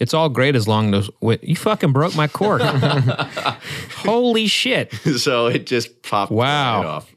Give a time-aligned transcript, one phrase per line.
[0.00, 2.60] It's all great as long as wait, you fucking broke my cork.
[3.96, 4.92] Holy shit!
[4.92, 6.78] so it just popped Wow.
[6.80, 7.10] right off.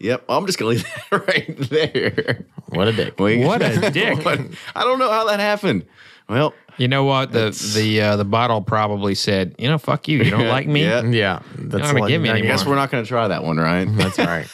[0.00, 2.46] Yep, I'm just gonna leave that right there.
[2.68, 3.18] What a dick.
[3.18, 4.24] We- What a dick.
[4.26, 5.86] I don't know how that happened.
[6.28, 7.32] Well, You know what?
[7.32, 10.18] The the uh, the bottle probably said, you know, fuck you.
[10.18, 10.82] You don't like me.
[10.84, 11.02] Yeah.
[11.02, 11.42] Yeah.
[11.56, 13.86] That's gonna like- give me I any guess we're not gonna try that one, right?
[13.90, 14.46] That's right.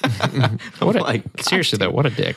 [0.80, 2.36] What a, like, seriously though, what a dick.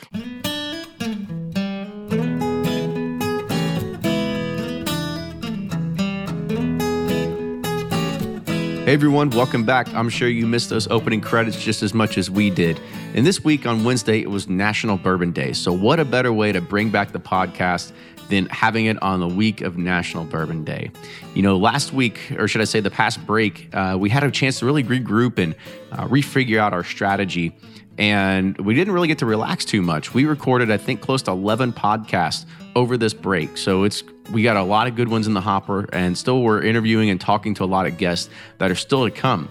[8.88, 9.92] Hey everyone, welcome back.
[9.92, 12.80] I'm sure you missed those opening credits just as much as we did.
[13.12, 15.52] And this week on Wednesday, it was National Bourbon Day.
[15.52, 17.92] So, what a better way to bring back the podcast
[18.30, 20.90] than having it on the week of National Bourbon Day?
[21.34, 24.30] You know, last week, or should I say the past break, uh, we had a
[24.30, 25.54] chance to really regroup and
[25.92, 27.54] uh, refigure out our strategy.
[27.98, 30.14] And we didn't really get to relax too much.
[30.14, 33.56] We recorded, I think, close to 11 podcasts over this break.
[33.56, 36.62] So it's we got a lot of good ones in the hopper, and still we're
[36.62, 39.48] interviewing and talking to a lot of guests that are still to come.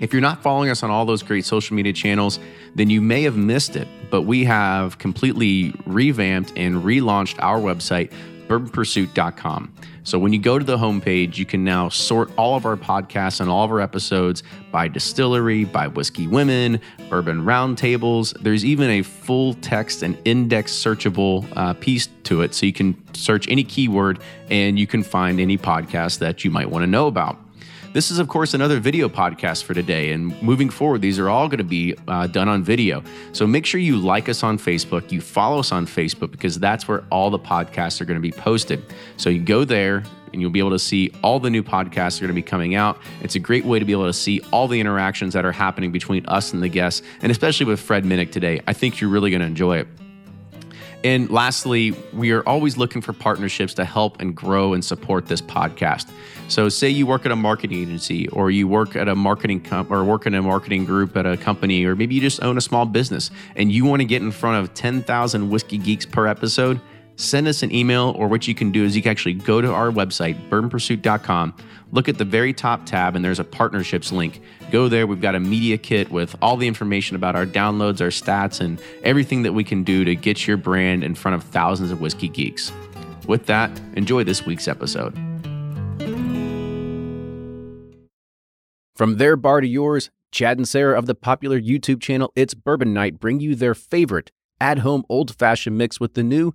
[0.00, 2.40] If you're not following us on all those great social media channels,
[2.74, 3.86] then you may have missed it.
[4.10, 8.10] But we have completely revamped and relaunched our website,
[8.50, 9.72] bourbonpursuit.com.
[10.02, 13.40] So when you go to the homepage, you can now sort all of our podcasts
[13.40, 18.36] and all of our episodes by distillery, by whiskey women, bourbon roundtables.
[18.42, 22.54] There's even a full text and index searchable uh, piece to it.
[22.54, 26.70] So you can search any keyword and you can find any podcast that you might
[26.70, 27.38] want to know about.
[27.92, 30.12] This is, of course, another video podcast for today.
[30.12, 33.02] And moving forward, these are all going to be uh, done on video.
[33.32, 36.86] So make sure you like us on Facebook, you follow us on Facebook, because that's
[36.86, 38.80] where all the podcasts are going to be posted.
[39.16, 42.18] So you go there and you'll be able to see all the new podcasts that
[42.18, 42.96] are going to be coming out.
[43.22, 45.90] It's a great way to be able to see all the interactions that are happening
[45.90, 48.60] between us and the guests, and especially with Fred Minnick today.
[48.68, 49.88] I think you're really going to enjoy it.
[51.02, 55.40] And lastly, we are always looking for partnerships to help and grow and support this
[55.40, 56.10] podcast.
[56.48, 59.90] So, say you work at a marketing agency, or you work at a marketing comp,
[59.90, 62.60] or work in a marketing group at a company, or maybe you just own a
[62.60, 66.80] small business and you want to get in front of 10,000 whiskey geeks per episode.
[67.20, 69.70] Send us an email, or what you can do is you can actually go to
[69.70, 71.54] our website, bourbonpursuit.com,
[71.92, 74.40] look at the very top tab, and there's a partnerships link.
[74.70, 75.06] Go there.
[75.06, 78.80] We've got a media kit with all the information about our downloads, our stats, and
[79.04, 82.28] everything that we can do to get your brand in front of thousands of whiskey
[82.28, 82.72] geeks.
[83.28, 85.12] With that, enjoy this week's episode.
[88.96, 92.94] From their bar to yours, Chad and Sarah of the popular YouTube channel It's Bourbon
[92.94, 96.54] Night bring you their favorite at home old fashioned mix with the new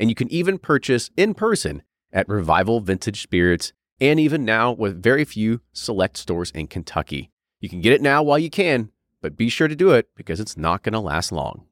[0.00, 5.02] and you can even purchase in person at Revival Vintage Spirits, and even now with
[5.02, 7.30] very few select stores in Kentucky.
[7.60, 8.90] You can get it now while you can,
[9.20, 11.66] but be sure to do it because it's not going to last long.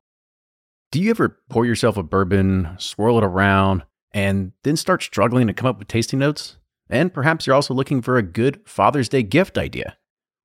[0.93, 5.55] Do you ever pour yourself a bourbon, swirl it around, and then start struggling to
[5.55, 6.59] come up with tasting notes?
[6.91, 9.97] And perhaps you're also looking for a good Father's Day gift idea.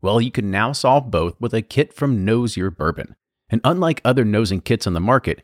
[0.01, 3.15] Well, you can now solve both with a kit from Knows Your Bourbon.
[3.49, 5.43] And unlike other nosing kits on the market,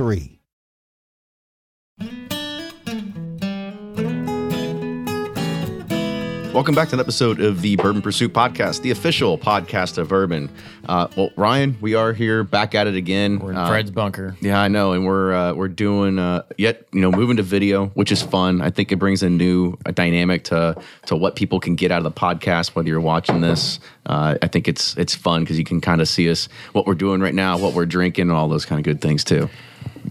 [6.53, 10.49] Welcome back to an episode of the Bourbon Pursuit Podcast, the official podcast of bourbon.
[10.87, 13.39] Uh, well, Ryan, we are here back at it again.
[13.39, 14.35] We're in Uh, Fred's bunker.
[14.41, 17.87] yeah, I know, and we're uh, we're doing uh, yet you know moving to video,
[17.93, 18.61] which is fun.
[18.61, 20.75] I think it brings a new a dynamic to
[21.05, 22.75] to what people can get out of the podcast.
[22.75, 26.07] Whether you're watching this, uh, I think it's it's fun because you can kind of
[26.09, 28.83] see us what we're doing right now, what we're drinking, and all those kind of
[28.83, 29.49] good things too.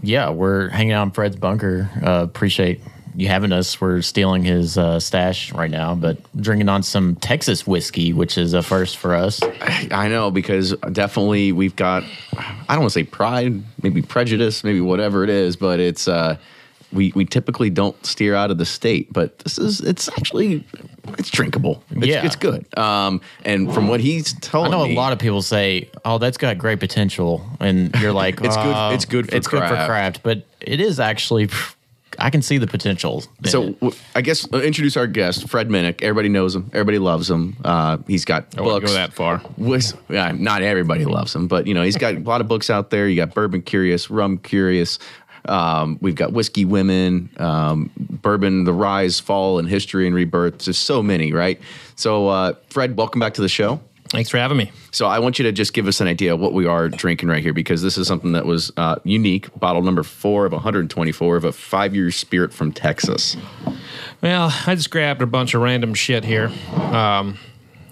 [0.03, 1.89] Yeah, we're hanging out in Fred's bunker.
[2.03, 2.81] Uh, appreciate
[3.15, 3.79] you having us.
[3.79, 8.53] We're stealing his uh, stash right now, but drinking on some Texas whiskey, which is
[8.53, 9.41] a first for us.
[9.91, 12.03] I know because definitely we've got
[12.37, 16.37] I don't want to say pride, maybe prejudice, maybe whatever it is, but it's uh
[16.93, 20.63] we we typically don't steer out of the state, but this is it's actually
[21.17, 21.83] it's drinkable.
[21.91, 22.25] It's, Yeah.
[22.25, 22.65] it's good.
[22.77, 26.17] Um and from what he's I telling know me, a lot of people say, "Oh,
[26.17, 29.61] that's got great potential," and you're like, It's good- "Uh, it's good for it's good
[29.63, 31.49] for craft." craft," but it is actually.
[32.19, 33.23] I can see the potential.
[33.45, 36.01] So I w- I guess uh, introduce our guest, Fred Minnick.
[36.01, 36.69] Everybody knows him.
[36.73, 37.55] Everybody loves him.
[37.63, 38.85] Uh, he's got I books.
[38.87, 39.41] go that far.
[39.57, 42.69] Was, yeah, not everybody loves him, but you know he's got a lot of books
[42.69, 43.07] out there.
[43.07, 44.99] You got Bourbon Curious, Rum Curious.
[45.45, 50.65] Um, we've got Whiskey Women, um, Bourbon, The Rise, Fall, and History and Rebirth.
[50.65, 51.59] There's so many, right?
[51.95, 53.79] So uh, Fred, welcome back to the show.
[54.11, 54.69] Thanks for having me.
[54.91, 57.29] So I want you to just give us an idea of what we are drinking
[57.29, 59.47] right here because this is something that was uh, unique.
[59.57, 63.37] Bottle number four of 124 of a five-year spirit from Texas.
[64.21, 67.37] Well, I just grabbed a bunch of random shit here, um,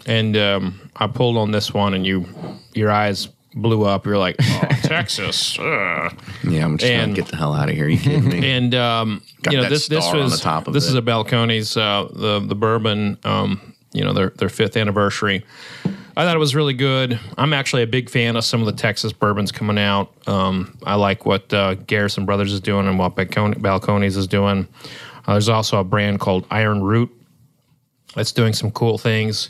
[0.06, 2.26] and um, I pulled on this one, and you,
[2.74, 4.06] your eyes blew up.
[4.06, 6.14] You're like, oh, Texas, ugh."
[6.44, 7.88] Yeah, I'm just trying to get the hell out of here.
[7.88, 8.50] you kidding me?
[8.52, 10.90] and um, Got you know this this was the top of this it.
[10.90, 15.46] is a Balcones, uh, the the bourbon, um, you know their their fifth anniversary.
[16.18, 17.18] I thought it was really good.
[17.38, 20.12] I'm actually a big fan of some of the Texas bourbons coming out.
[20.28, 24.68] Um, I like what uh, Garrison Brothers is doing and what Balcon- Balcones is doing.
[25.26, 27.10] Uh, there's also a brand called Iron Root
[28.16, 29.50] that's doing some cool things.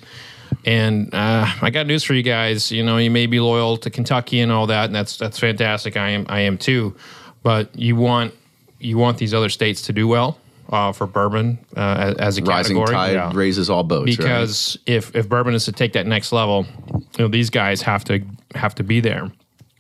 [0.66, 2.72] And uh, I got news for you guys.
[2.72, 5.98] You know, you may be loyal to Kentucky and all that, and that's that's fantastic.
[5.98, 6.96] I am I am too.
[7.44, 8.34] But you want
[8.80, 10.38] you want these other states to do well
[10.70, 12.94] uh, for bourbon uh, as, a Rising category.
[12.96, 14.10] tide Yeah raises all boats.
[14.12, 14.18] right?
[14.18, 18.04] because if if bourbon is to take that next level, you know these guys have
[18.06, 18.22] to
[18.56, 19.32] have to be there.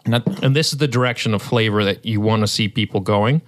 [0.06, 3.01] And that- And this is the direction of flavor that you want to see people
[3.01, 3.42] going.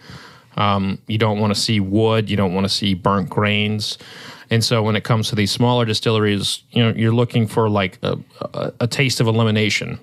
[0.57, 2.29] Um, you don't want to see wood.
[2.29, 3.97] You don't want to see burnt grains.
[4.51, 7.97] And so when it comes to these smaller distilleries, you know you're looking for like
[8.03, 8.17] a,
[8.53, 9.97] a, a taste of elimination.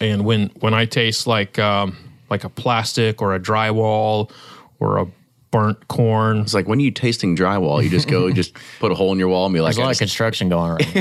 [0.00, 1.96] And when when I taste like um,
[2.28, 4.30] like a plastic or a drywall
[4.80, 5.06] or a
[5.52, 9.12] burnt corn, it's like when you tasting drywall, you just go, just put a hole
[9.12, 10.78] in your wall and be like, there's a lot of construction going on.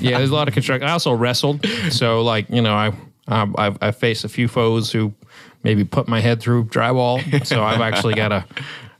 [0.00, 0.86] yeah, there's a lot of construction.
[0.86, 2.92] I also wrestled, so like you know, I
[3.28, 5.14] I I've, I've faced a few foes who
[5.62, 7.44] maybe put my head through drywall.
[7.46, 8.44] So I've actually got a,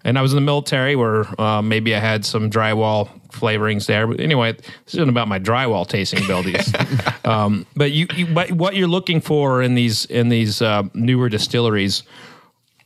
[0.07, 4.07] and I was in the military where uh, maybe I had some drywall flavorings there.
[4.07, 6.73] But anyway, this isn't about my drywall tasting abilities.
[7.25, 11.29] um, but you, you but what you're looking for in these in these uh, newer
[11.29, 12.05] distilleries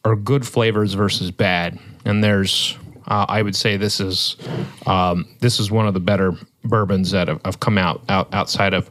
[0.03, 1.79] are good flavors versus bad.
[2.07, 4.39] And there's, uh, I would say, this is
[4.87, 6.33] um, this is one of the better
[6.65, 8.91] bourbons that have, have come out, out outside of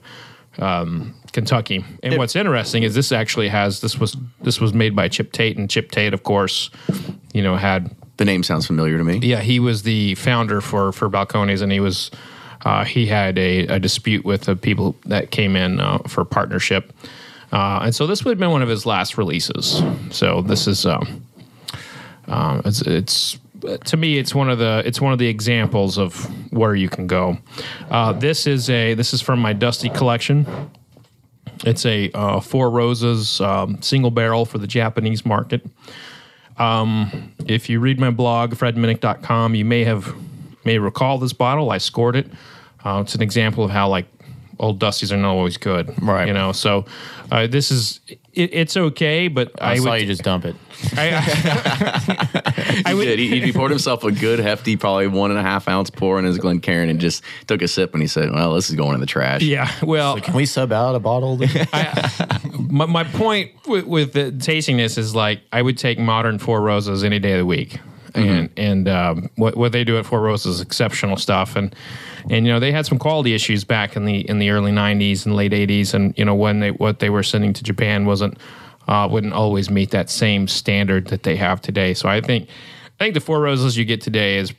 [0.59, 1.83] um, Kentucky.
[2.03, 5.57] And what's interesting is this actually has this was this was made by Chip Tate,
[5.57, 6.69] and Chip Tate, of course,
[7.33, 9.17] you know, had the name sounds familiar to me.
[9.19, 12.11] yeah, he was the founder for for Balcones, and he was
[12.65, 16.93] uh, he had a, a dispute with the people that came in uh, for partnership,
[17.53, 19.81] uh, and so this would have been one of his last releases.
[20.11, 21.25] So this is um,
[22.27, 23.39] uh, it's it's
[23.85, 27.07] to me it's one of the it's one of the examples of where you can
[27.07, 27.37] go.
[27.89, 30.45] Uh, this is a this is from my Dusty collection.
[31.65, 35.65] It's a uh, Four Roses um, single barrel for the Japanese market.
[36.59, 40.13] Um, if you read my blog, fredminnick.com, you may have
[40.65, 41.71] may recall this bottle.
[41.71, 42.27] I scored it.
[42.83, 44.05] Uh, it's an example of how like
[44.59, 46.27] old Dusties are not always good, Right.
[46.27, 46.85] You know, so
[47.31, 47.99] uh, this is
[48.33, 50.55] it, it's okay, but I, I, saw would you just dump it.
[50.95, 53.19] I, I, I He would did.
[53.19, 56.25] He, he poured himself a good hefty, probably one and a half ounce pour in
[56.25, 58.99] his Glencairn and just took a sip and he said, "Well, this is going in
[58.99, 59.71] the trash." yeah.
[59.83, 61.37] Well, Can we sub out a bottle?
[62.59, 66.61] my, my point with, with the tasting this is like I would take modern Four
[66.61, 67.79] Roses any day of the week,
[68.15, 71.75] and and um, what what they do at Four Roses is exceptional stuff, and
[72.29, 75.25] and you know they had some quality issues back in the in the early '90s
[75.25, 78.37] and late '80s, and you know when they what they were sending to Japan wasn't
[78.87, 81.93] uh, wouldn't always meet that same standard that they have today.
[81.93, 82.49] So I think
[82.99, 84.53] I think the Four Roses you get today is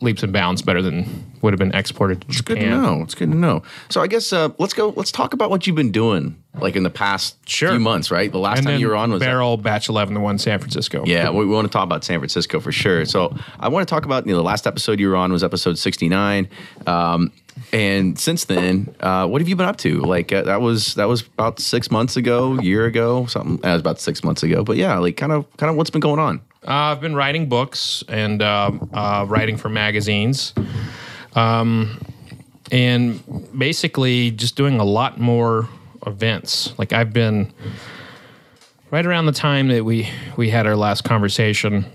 [0.00, 2.54] leaps and bounds better than would have been exported to It's Japan.
[2.56, 3.02] good to know.
[3.02, 3.62] It's good to know.
[3.88, 4.90] So I guess uh, let's go.
[4.96, 7.70] Let's talk about what you've been doing, like in the past Sure.
[7.70, 8.10] few months.
[8.10, 10.36] Right, the last And time then you were on was Barrel Batch 11, the one
[10.36, 11.04] in San Francisco.
[11.06, 13.04] Yeah, we, we want to talk about San Francisco for sure.
[13.04, 15.42] So I want to talk about you know the last episode you were on was
[15.44, 16.48] episode sixty nine,
[16.86, 17.32] um,
[17.72, 20.00] and since then, uh, what have you been up to?
[20.00, 23.56] Like uh, that was that was about six months ago, year ago, something.
[23.58, 24.62] That was about six months ago.
[24.64, 26.40] But yeah, like kind of kind of what's been going on.
[26.68, 30.52] Uh, I've been writing books and um uh, writing for magazines,
[31.34, 31.98] um,
[32.70, 33.22] and
[33.58, 35.66] basically just doing a lot more
[36.06, 36.78] events.
[36.78, 37.54] Like I've been
[38.90, 41.86] right around the time that we we had our last conversation.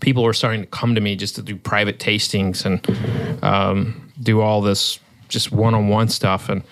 [0.00, 4.40] People were starting to come to me just to do private tastings and um, do
[4.40, 4.98] all this
[5.28, 6.48] just one-on-one stuff.
[6.48, 6.62] And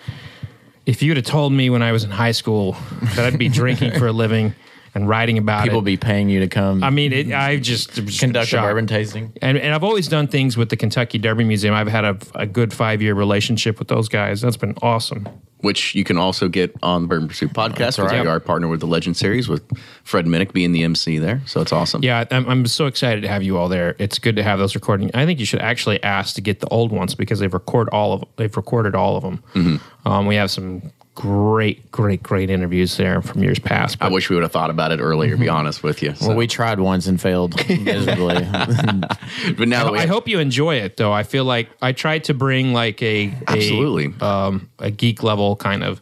[0.87, 2.77] if you'd have told me when I was in high school
[3.17, 4.55] that I'd be drinking for a living
[4.97, 7.93] and writing about People it, be paying you to come I mean, it, I just
[7.93, 8.67] conduct a shocked.
[8.67, 9.33] bourbon tasting.
[9.43, 11.75] And, and I've always done things with the Kentucky Derby Museum.
[11.75, 14.41] I've had a, a good five year relationship with those guys.
[14.41, 15.29] That's been awesome.
[15.61, 18.03] Which you can also get on the Bourbon Pursuit podcast.
[18.03, 18.23] right.
[18.23, 19.65] We are partner with the Legend Series with
[20.05, 21.43] Fred Minnick being the MC there.
[21.45, 22.03] So it's awesome.
[22.03, 23.97] Yeah, I'm, I'm so excited to have you all there.
[23.99, 25.11] It's good to have those recording.
[25.13, 28.13] I think you should actually ask to get the old ones because they've record all
[28.15, 29.43] of they've recorded all of them.
[29.55, 30.09] Mm-hmm.
[30.09, 33.97] Um, we have some great, great, great interviews there from years past.
[34.01, 35.33] I wish we would have thought about it earlier.
[35.33, 36.15] To be honest with you.
[36.15, 38.35] So- Well, we tried once and failed miserably.
[39.57, 41.13] but now that I hope you enjoy it, though.
[41.13, 44.15] I feel like I tried to bring like a, a Absolutely.
[44.21, 46.01] um, a geek level kind of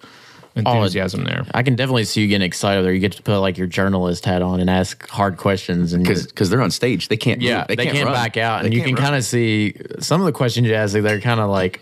[0.56, 1.44] enthusiasm there.
[1.54, 2.92] I can definitely see you getting excited there.
[2.92, 6.50] You get to put like your journalist hat on and ask hard questions and because
[6.50, 7.40] they're on stage, they can't.
[7.42, 7.76] yeah, move.
[7.76, 8.12] they, can't, run.
[8.14, 9.04] back out, They and you can't can run.
[9.04, 10.92] kind of see some of the questions you ask.
[10.94, 11.80] They're kind of like,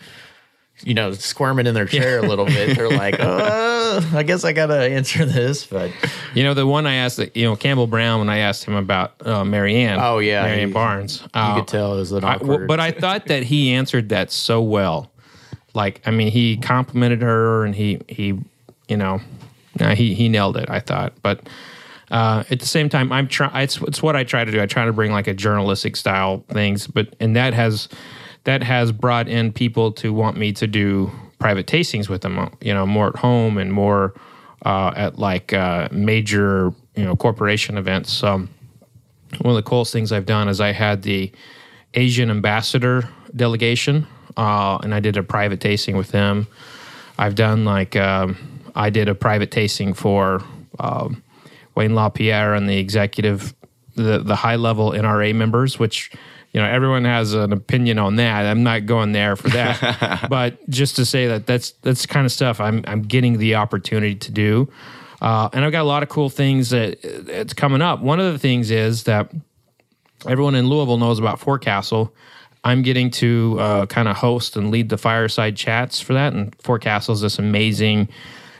[0.84, 2.76] you know, squirming in their chair a little bit.
[2.76, 5.90] They're like, uh, I guess I gotta answer this, but
[6.34, 9.14] You know, the one I asked, you know, Campbell Brown, when I asked him about
[9.26, 9.98] uh, Marianne.
[10.00, 11.20] Oh, yeah, Marianne he- Barnes.
[11.22, 12.46] you uh, could tell it was an I- awkward.
[12.48, 15.10] w- but I thought that he answered that so well.
[15.74, 18.38] Like, I mean, he complimented her, and he he,
[18.88, 19.20] you know,
[19.94, 20.68] he he nailed it.
[20.70, 21.40] I thought, but.
[22.10, 23.56] Uh, at the same time, I'm trying.
[23.62, 24.60] It's, it's what I try to do.
[24.60, 27.88] I try to bring like a journalistic style things, but and that has
[28.44, 32.50] that has brought in people to want me to do private tastings with them.
[32.60, 34.14] You know, more at home and more
[34.64, 38.12] uh, at like uh, major you know corporation events.
[38.12, 38.46] So
[39.40, 41.32] one of the coolest things I've done is I had the
[41.94, 44.06] Asian ambassador delegation,
[44.36, 46.46] uh, and I did a private tasting with them.
[47.18, 48.36] I've done like um,
[48.74, 50.42] I did a private tasting for
[50.78, 51.22] um,
[51.74, 53.54] Wayne LaPierre and the executive,
[53.94, 56.10] the the high level NRA members, which
[56.52, 58.46] you know everyone has an opinion on that.
[58.46, 62.32] I'm not going there for that, but just to say that that's that's kind of
[62.32, 64.72] stuff I'm I'm getting the opportunity to do.
[65.20, 68.00] Uh, and I've got a lot of cool things that it's coming up.
[68.00, 69.30] One of the things is that
[70.26, 72.12] everyone in Louisville knows about Forecastle.
[72.64, 76.32] I'm getting to uh, kind of host and lead the fireside chats for that.
[76.32, 78.08] And Forecastle is this amazing,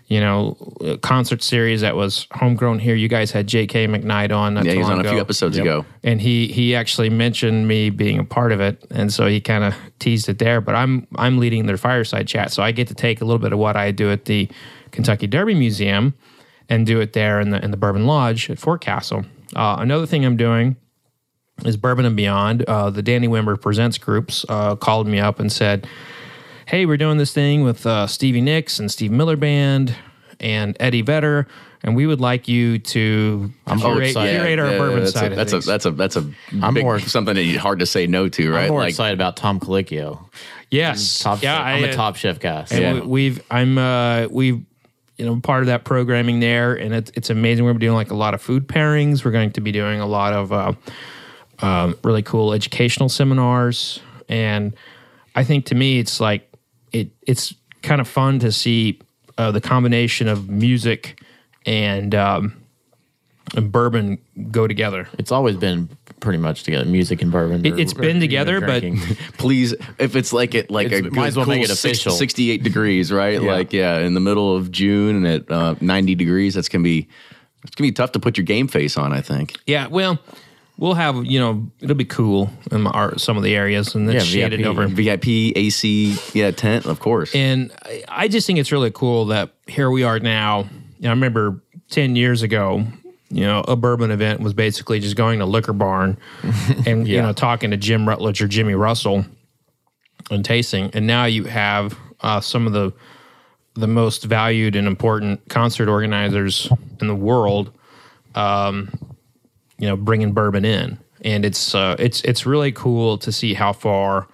[0.06, 0.56] you know,
[1.02, 2.94] concert series that was homegrown here.
[2.94, 3.86] You guys had J.K.
[3.86, 4.56] McKnight on.
[4.56, 5.20] Yeah, he was on a few ago.
[5.20, 5.84] episodes ago.
[6.02, 9.64] and he he actually mentioned me being a part of it, and so he kind
[9.64, 10.60] of teased it there.
[10.60, 13.52] But I'm I'm leading their fireside chat, so I get to take a little bit
[13.52, 14.48] of what I do at the
[14.90, 16.14] Kentucky Derby Museum
[16.68, 19.24] and do it there in the in the Bourbon Lodge at Forecastle.
[19.54, 20.76] Uh, another thing I'm doing
[21.64, 22.62] is Bourbon and Beyond.
[22.64, 25.86] Uh, the Danny Wimmer Presents groups uh, called me up and said,
[26.66, 29.94] "Hey, we're doing this thing with uh, Stevie Nicks and Steve Miller Band
[30.40, 31.46] and Eddie Vedder,
[31.82, 34.40] and we would like you to more curate, excited.
[34.40, 36.30] curate our Yeah, bourbon that's side a, of that's things." a that's a that's a
[36.62, 38.62] I'm big, more- something that hard to say no to, right?
[38.64, 40.28] I'm more like excited about Tom Colicchio.
[40.70, 41.64] yes, Top yeah, chef.
[41.66, 42.64] I'm a top chef guy.
[42.64, 44.60] so- And we, we've I'm uh we've
[45.18, 47.64] you know part of that programming there, and it's it's amazing.
[47.64, 49.24] We're doing like a lot of food pairings.
[49.24, 50.72] We're going to be doing a lot of uh,
[51.60, 54.74] um, really cool educational seminars, and
[55.36, 56.48] I think to me it's like
[56.92, 59.00] it it's kind of fun to see
[59.38, 61.20] uh, the combination of music
[61.66, 62.56] and um,
[63.54, 64.18] and bourbon
[64.50, 65.08] go together.
[65.18, 65.88] It's always been
[66.20, 67.66] pretty much together, music and bourbon.
[67.66, 68.82] It- or- it's or, been you know, together, but-
[69.38, 71.70] please, if it's like it like It's- a good, might as well cool make it
[71.70, 72.12] official.
[72.12, 73.42] 68 degrees, right?
[73.42, 77.08] Like yeah, in the middle of June and at uh, 90 degrees, that's gonna be
[77.64, 79.12] it's gonna be tough to put your game face on.
[79.12, 79.56] I think.
[79.66, 80.18] Yeah, well,
[80.78, 84.16] we'll have you know it'll be cool in our, some of the areas, and then
[84.16, 84.66] Yeah, shaded VIP.
[84.68, 84.86] over.
[84.86, 85.26] VIP,
[85.56, 87.34] AC, yeah, tent, of course.
[87.34, 90.60] And I- I just think it's really cool that here we are now.
[90.98, 92.84] You know, I remember ten years ago,
[93.30, 96.16] you know, a bourbon event was basically just going to liquor barn
[96.86, 99.24] and you know talking to Jim Rutledge or Jimmy Russell
[100.30, 100.90] and tasting.
[100.94, 102.92] And now you have uh, some of the
[103.74, 106.68] the most valued and important concert organizers
[107.00, 107.72] in the world,
[108.34, 108.92] um,
[109.82, 110.96] you know, bringing bourbon in.
[111.24, 114.28] and it's uh, it's it's really cool to see how far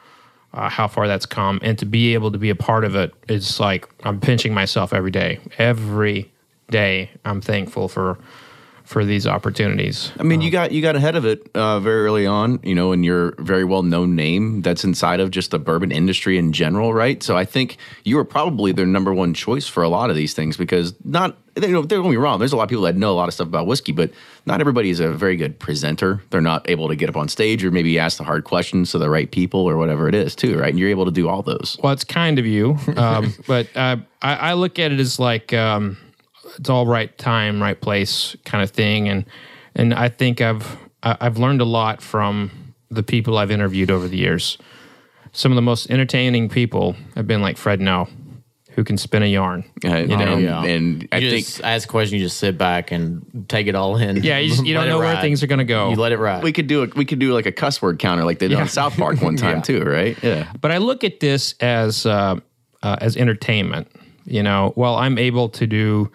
[0.53, 2.95] uh, how far that's come, and to be able to be a part of.
[3.29, 5.41] It's like I'm pinching myself every day.
[5.57, 6.31] Every
[6.71, 8.19] day, I'm thankful for
[8.89, 10.13] for these opportunities.
[10.19, 12.93] I mean, you got you got ahead of it uh, very early on, you know,
[12.93, 16.95] and you're very well known name that's inside of just the bourbon industry in general,
[16.95, 17.23] right?
[17.23, 20.33] So I think you were probably their number one choice for a lot of these
[20.33, 22.97] things because not you know don't get me wrong, there's a lot of people that
[22.97, 24.11] know a lot of stuff about whiskey, but
[24.47, 26.23] not everybody is a very good presenter.
[26.31, 28.99] They're not able to get up on stage or maybe ask the hard questions to
[28.99, 30.71] the right people or whatever it is, too, right?
[30.71, 31.77] And you're able to do all those.
[31.83, 35.53] Well, it's kind of you, um, but uh, I, I look at it as like
[35.53, 35.99] um,
[36.59, 39.25] it's all right time, right place kind of thing, and
[39.75, 44.09] and I think I've I- I've learned a lot from the people I've interviewed over
[44.09, 44.59] the years.
[45.33, 48.09] Some of the most entertaining people have been like Fred Noe,
[48.71, 49.63] who can spin a yarn.
[49.85, 50.65] Uh, you know, and, Yeah.
[50.65, 53.97] and I you think just ask questions, you just sit back and take it all
[53.99, 54.23] in.
[54.23, 55.91] Yeah, you, just, you don't know where things are going to go.
[55.91, 56.43] You let it ride.
[56.43, 58.55] we could do a we could do like a cuss word counter like they did
[58.55, 58.63] Yeah.
[58.63, 59.63] on South Park one time Yeah.
[59.63, 60.17] too, right?
[60.23, 60.51] Yeah.
[60.61, 62.37] but I look at this as uh,
[62.83, 63.89] uh, as entertainment.
[64.25, 66.11] You know, while I'm able to do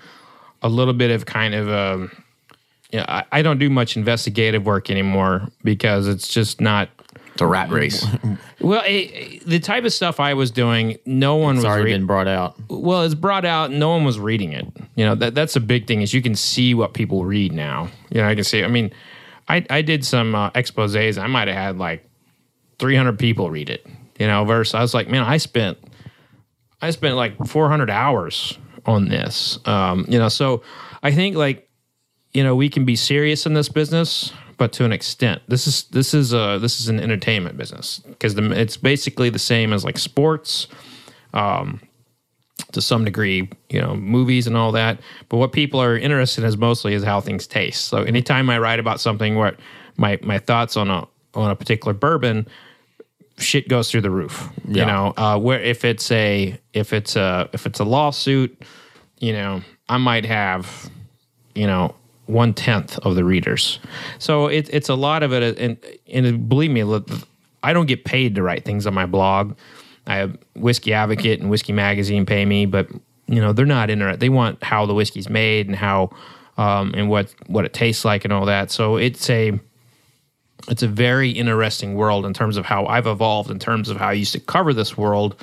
[0.63, 2.11] a little bit of kind of, um,
[2.91, 6.89] you know, I, I don't do much investigative work anymore because it's just not.
[7.33, 8.05] It's a rat race.
[8.61, 12.01] Well, it, the type of stuff I was doing, no one it's was already reading.
[12.01, 12.55] been brought out.
[12.69, 13.71] well, it's brought out.
[13.71, 14.65] No one was reading it.
[14.95, 17.89] You know, that that's a big thing is you can see what people read now.
[18.09, 18.63] You know, I can see.
[18.63, 18.89] I mean,
[19.49, 21.21] I I did some uh, exposés.
[21.21, 22.07] I might have had like
[22.79, 23.85] 300 people read it.
[24.17, 25.77] You know, versus I was like, man, I spent
[26.81, 29.59] I spent like 400 hours on this.
[29.65, 30.61] Um, you know, so
[31.03, 31.69] I think like
[32.33, 35.83] you know we can be serious in this business, but to an extent, this is
[35.91, 39.97] this is a this is an entertainment business because it's basically the same as like
[39.97, 40.67] sports
[41.33, 41.79] Um,
[42.71, 44.99] to some degree, you know, movies and all that.
[45.29, 47.85] But what people are interested in is mostly is how things taste.
[47.85, 49.57] So anytime I write about something what
[49.97, 52.47] my my thoughts on a on a particular bourbon,
[53.37, 54.49] shit goes through the roof.
[54.67, 58.61] You know, uh, where if it's a if it's a if it's a lawsuit,
[59.19, 60.89] you know, I might have,
[61.55, 63.79] you know, one tenth of the readers.
[64.19, 65.77] So it, it's a lot of it, and
[66.11, 66.83] and believe me,
[67.63, 69.55] I don't get paid to write things on my blog.
[70.05, 72.89] I have Whiskey Advocate and Whiskey Magazine pay me, but
[73.27, 74.19] you know they're not interested.
[74.19, 76.11] They want how the whiskey's made and how
[76.57, 78.71] um, and what what it tastes like and all that.
[78.71, 79.59] So it's a
[80.69, 84.09] it's a very interesting world in terms of how I've evolved in terms of how
[84.09, 85.35] I used to cover this world.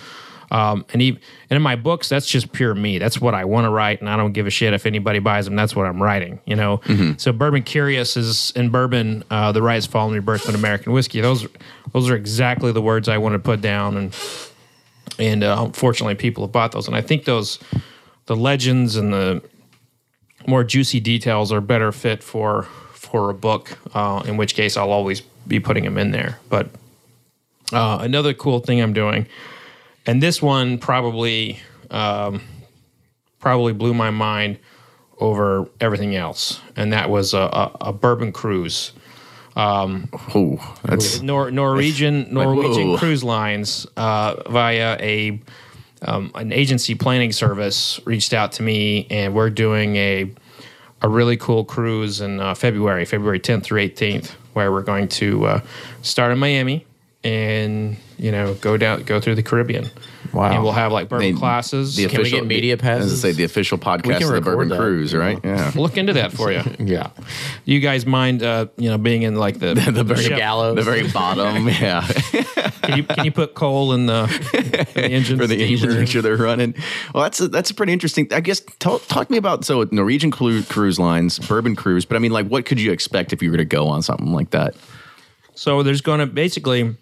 [0.52, 2.98] Um, and even, and in my books, that's just pure me.
[2.98, 5.44] That's what I want to write, and I don't give a shit if anybody buys
[5.44, 5.54] them.
[5.54, 6.80] That's what I'm writing, you know.
[7.18, 11.20] So Bourbon Curious is in Bourbon, uh, the rise, fall, and rebirth of American whiskey.
[11.20, 11.46] Those
[11.92, 14.16] those are exactly the words I want to put down, and
[15.20, 16.88] and uh, unfortunately, people have bought those.
[16.88, 17.60] And I think those
[18.26, 19.42] the legends and the
[20.48, 22.66] more juicy details are better fit for
[23.00, 23.78] for a book.
[23.94, 26.38] Uh, in which case, I'll always be putting them in there.
[26.50, 26.68] But
[27.72, 29.26] uh, another cool thing I'm doing,
[30.06, 31.58] and this one probably
[31.90, 32.42] um,
[33.38, 34.58] probably blew my mind
[35.18, 38.92] over everything else, and that was a, a, a bourbon cruise.
[40.34, 42.98] Oh, that's Nor- Norwegian Norwegian whoa.
[42.98, 45.40] Cruise Lines uh, via a
[46.02, 50.30] um, an agency planning service reached out to me, and we're doing a
[51.02, 55.46] a really cool cruise in uh, February, February 10th through 18th, where we're going to
[55.46, 55.60] uh,
[56.02, 56.86] start in Miami
[57.22, 59.90] and you know go down go through the Caribbean.
[60.32, 60.50] Wow.
[60.52, 61.96] And we'll have like bourbon They- classes.
[61.96, 63.20] the Can we official get media As I passes?
[63.20, 65.24] say, the official podcast can of the record Bourbon that, Cruise, you know.
[65.24, 65.38] right?
[65.42, 65.72] Yeah.
[65.74, 66.62] Look into that for you.
[66.78, 67.10] Yeah.
[67.64, 70.76] You guys mind, uh, you know, being in like the the very chef- gallows.
[70.76, 72.06] The very bottom, yeah,
[72.82, 74.22] Can you can you put coal in the,
[74.54, 75.72] in the engine for the steamer?
[75.72, 76.74] engine make sure they're running.
[77.14, 78.28] Well, that's a, that's a pretty interesting.
[78.32, 82.04] I guess talk, talk to me about so Norwegian cru- cruise lines, bourbon cruise.
[82.04, 84.32] But I mean, like, what could you expect if you were to go on something
[84.32, 84.74] like that?
[85.54, 86.96] So there's going to basically,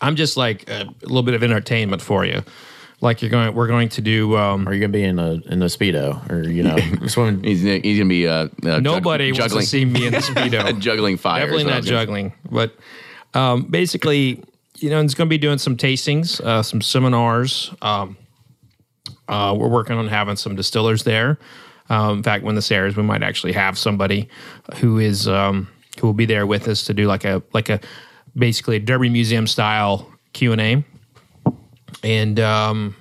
[0.00, 2.42] I'm just like a, little bit of entertainment for you.
[3.00, 4.36] Like you're going, we're going to do.
[4.36, 7.44] Um, Are you gonna be in a in a speedo or you know swimming?
[7.44, 10.76] He's, he's gonna be uh, uh nobody jug- wants to see me in the speedo.
[10.80, 11.42] juggling fire.
[11.42, 12.74] Definitely is what I not juggling, but
[13.34, 14.42] um, basically,
[14.78, 17.72] you know, it's going to be doing some tastings, uh, some seminars.
[17.82, 18.16] Um,
[19.28, 21.38] uh, we're working on having some distillers there.
[21.90, 24.28] Um, in fact, when this airs, we might actually have somebody
[24.76, 27.80] who is um, who will be there with us to do like a like a
[28.36, 30.84] basically a Derby Museum style Q and A,
[32.02, 32.96] and um,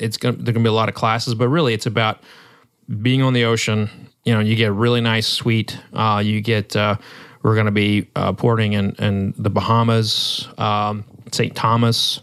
[0.00, 2.20] it's gonna there's gonna be a lot of classes, but really it's about
[3.00, 3.88] being on the ocean.
[4.24, 5.78] You know, you get a really nice suite.
[5.92, 6.96] Uh, you get uh,
[7.42, 11.54] we're to be uh, porting in, in the Bahamas, um, St.
[11.54, 12.20] Thomas.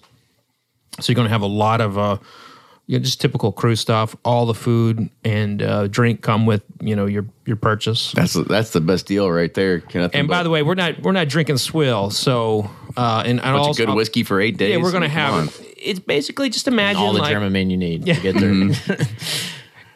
[0.99, 2.17] So you're to have a lot of uh,
[2.89, 4.15] you know, just typical cruise stuff.
[4.25, 8.13] All the food and uh, drink come with you know your your purchase.
[8.13, 9.83] That's that's the best deal right there.
[9.93, 12.09] And by the way, we're not we're not drinking swill.
[12.09, 14.71] So uh, and, and bunch also good whiskey for eight days.
[14.71, 15.65] Yeah, we're gonna I mean, have.
[15.77, 18.97] It's basically just imagine All the like, Dramamine you need to get there.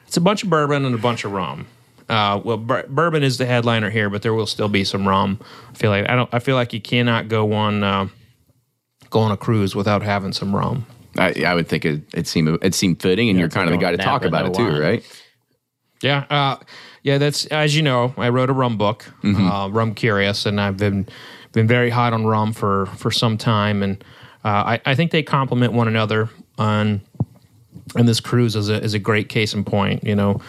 [0.05, 1.65] It's a bunch of bourbon and a bunch of rum.
[2.07, 5.39] Uh, well, bur- bourbon is the headliner here, but there will still be some rum.
[5.71, 6.31] I feel like I don't.
[6.31, 8.09] I feel like you cannot go on uh,
[9.09, 10.85] go on a cruise without having some rum.
[11.17, 13.83] I, I would think it, it seemed it seemed fitting, and you're kind of the
[13.83, 15.03] guy to talk about it too, right?
[16.01, 16.57] Yeah, uh,
[17.03, 17.17] yeah.
[17.17, 21.07] That's as you know, I wrote a rum book, uh, Rum Curious, and I've been
[21.51, 24.03] been very hot on rum for for some time, and
[24.43, 27.01] uh, I, I think they complement one another on.
[27.95, 30.03] And this cruise is a is a great case in point.
[30.03, 30.41] You know,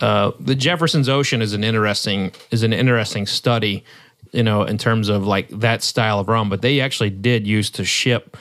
[0.00, 3.84] uh, the Jefferson's Ocean is an interesting is an interesting study.
[4.32, 7.74] You know, in terms of like that style of rum, but they actually did used
[7.76, 8.36] to ship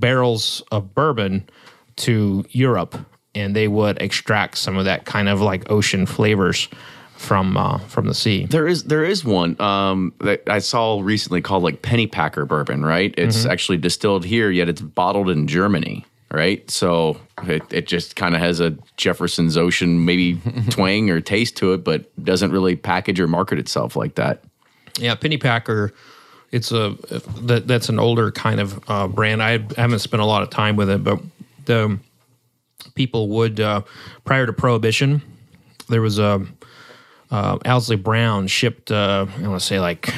[0.00, 1.48] barrels of bourbon
[1.96, 2.96] to Europe,
[3.34, 6.68] and they would extract some of that kind of like ocean flavors
[7.16, 8.46] from uh, from the sea.
[8.46, 13.14] There is there is one um, that I saw recently called like Pennypacker bourbon, right?
[13.16, 13.50] It's Mm-hmm.
[13.50, 16.68] actually distilled here, yet it's bottled in Germany, right?
[16.70, 21.72] So it, it just kind of has a Jefferson's Ocean maybe twang or taste to
[21.74, 24.42] it, but doesn't really package or market itself like that.
[24.98, 25.92] Yeah, Pennypacker.
[26.52, 26.96] It's a
[27.40, 29.42] that that's an older kind of uh, brand.
[29.42, 31.18] I haven't spent a lot of time with it, but
[31.64, 31.98] the
[32.94, 33.80] people would uh,
[34.24, 35.22] prior to Prohibition,
[35.88, 36.46] there was a
[37.30, 40.12] uh, Owsley Brown shipped uh, I want to say like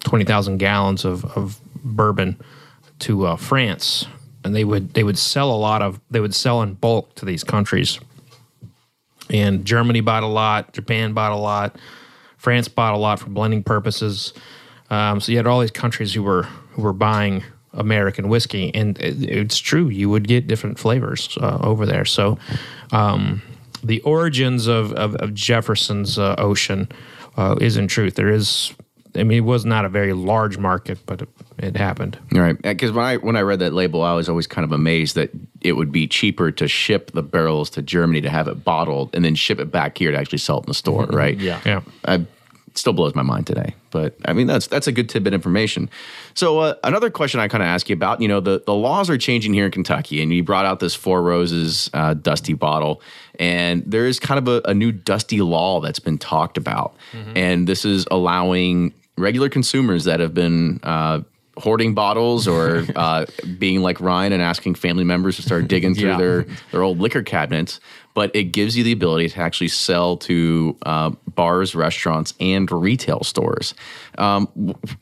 [0.00, 2.40] twenty thousand gallons of, of bourbon
[3.00, 4.06] to uh, France,
[4.42, 7.26] and they would they would sell a lot of they would sell in bulk to
[7.26, 8.00] these countries.
[9.30, 11.76] And Germany bought a lot, Japan bought a lot,
[12.38, 14.32] France bought a lot for blending purposes.
[14.90, 17.42] Um, so you had all these countries who were who were buying
[17.72, 22.04] American whiskey, and it, it's true you would get different flavors uh, over there.
[22.04, 22.38] So
[22.92, 23.42] um,
[23.82, 26.88] the origins of of, of Jefferson's uh, Ocean
[27.36, 28.74] uh, is in truth there is.
[29.16, 32.18] I mean, it was not a very large market, but it, it happened.
[32.32, 35.14] Right, because when I when I read that label, I was always kind of amazed
[35.14, 39.14] that it would be cheaper to ship the barrels to Germany to have it bottled
[39.14, 41.38] and then ship it back here to actually sell it in the store, right?
[41.38, 41.60] Yeah.
[41.64, 41.82] Yeah.
[42.04, 42.26] I,
[42.74, 43.74] still blows my mind today.
[43.90, 45.88] But I mean, that's that's a good tidbit information.
[46.34, 49.08] So uh, another question I kind of ask you about, you know, the the laws
[49.10, 53.00] are changing here in Kentucky, and you brought out this Four Roses uh, Dusty bottle,
[53.38, 56.94] and there is kind of a, a new Dusty law that's been talked about,
[57.34, 61.20] and this is allowing regular consumers that have been uh,
[61.56, 63.24] hoarding bottles or uh,
[63.60, 66.18] being like Ryan and asking family members to start digging through Yeah.
[66.18, 67.78] their their old liquor cabinets,
[68.14, 73.22] but it gives you the ability to actually sell to uh, bars, restaurants, and retail
[73.22, 73.74] stores.
[74.18, 74.46] Um,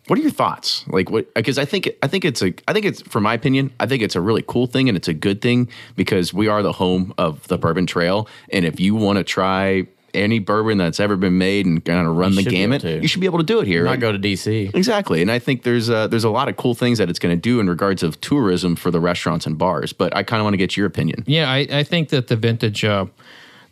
[0.06, 0.84] what are your thoughts?
[0.88, 1.32] Like, what?
[1.34, 4.02] Because I think I think it's a I think it's from my opinion, I think
[4.02, 7.14] it's a really cool thing and it's a good thing because we are the home
[7.18, 11.38] of the Bourbon Trail, and if you want to try any bourbon that's ever been
[11.38, 13.60] made and kind of run the be able gamut, you should be able to do
[13.60, 13.84] it here.
[13.84, 14.74] Not go to DC.
[14.74, 17.34] Exactly, and I think there's uh, there's a lot of cool things that it's going
[17.34, 19.92] to do in regards of tourism for the restaurants and bars.
[19.92, 21.24] But I kind of want to get your opinion.
[21.26, 23.06] Yeah, I, I think that the vintage, uh,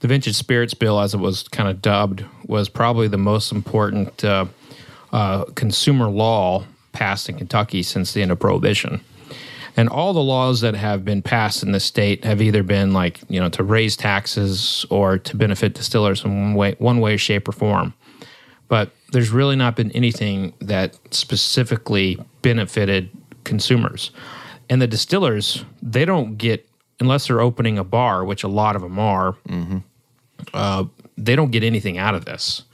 [0.00, 4.24] the vintage spirits bill, as it was kind of dubbed, was probably the most important
[4.24, 4.46] uh,
[5.12, 9.00] uh, consumer law passed in Kentucky since the end of Prohibition.
[9.80, 13.20] And all the laws that have been passed in the state have either been like
[13.30, 17.48] you know to raise taxes or to benefit distillers in one way, one way, shape,
[17.48, 17.94] or form.
[18.68, 23.08] But there's really not been anything that specifically benefited
[23.44, 24.10] consumers.
[24.68, 26.68] And the distillers, they don't get
[27.00, 29.34] unless they're opening a bar, which a lot of them are.
[30.52, 30.84] Uh,
[31.16, 32.64] they don't get anything out of this.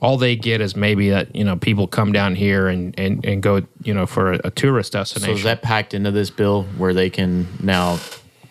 [0.00, 3.42] All they get is maybe that you know people come down here and and, and
[3.42, 5.34] go you know for a, a tourist destination.
[5.34, 7.98] So is that packed into this bill where they can now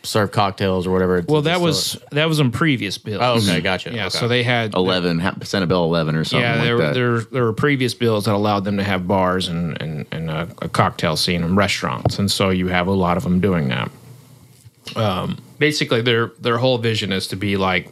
[0.04, 1.24] serve cocktails or whatever?
[1.28, 3.22] well, that it's was that was in previous bills.
[3.22, 3.92] Oh, okay, gotcha.
[3.92, 4.18] Yeah, Okay.
[4.18, 6.94] so they had Eleven Senate Bill eleven or something yeah, like there, that.
[6.94, 10.48] there there were previous bills that allowed them to have bars and and, and a,
[10.62, 13.90] a cocktail scene and restaurants, and so you have a lot of them doing that.
[14.96, 17.92] Um, basically, their their whole vision is to be like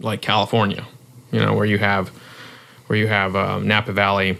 [0.00, 0.84] like California,
[1.30, 2.08] you know, where you have
[2.86, 4.38] where you have um, Napa Valley,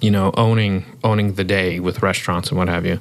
[0.00, 2.96] you know, owning owning the day with restaurants and what have you.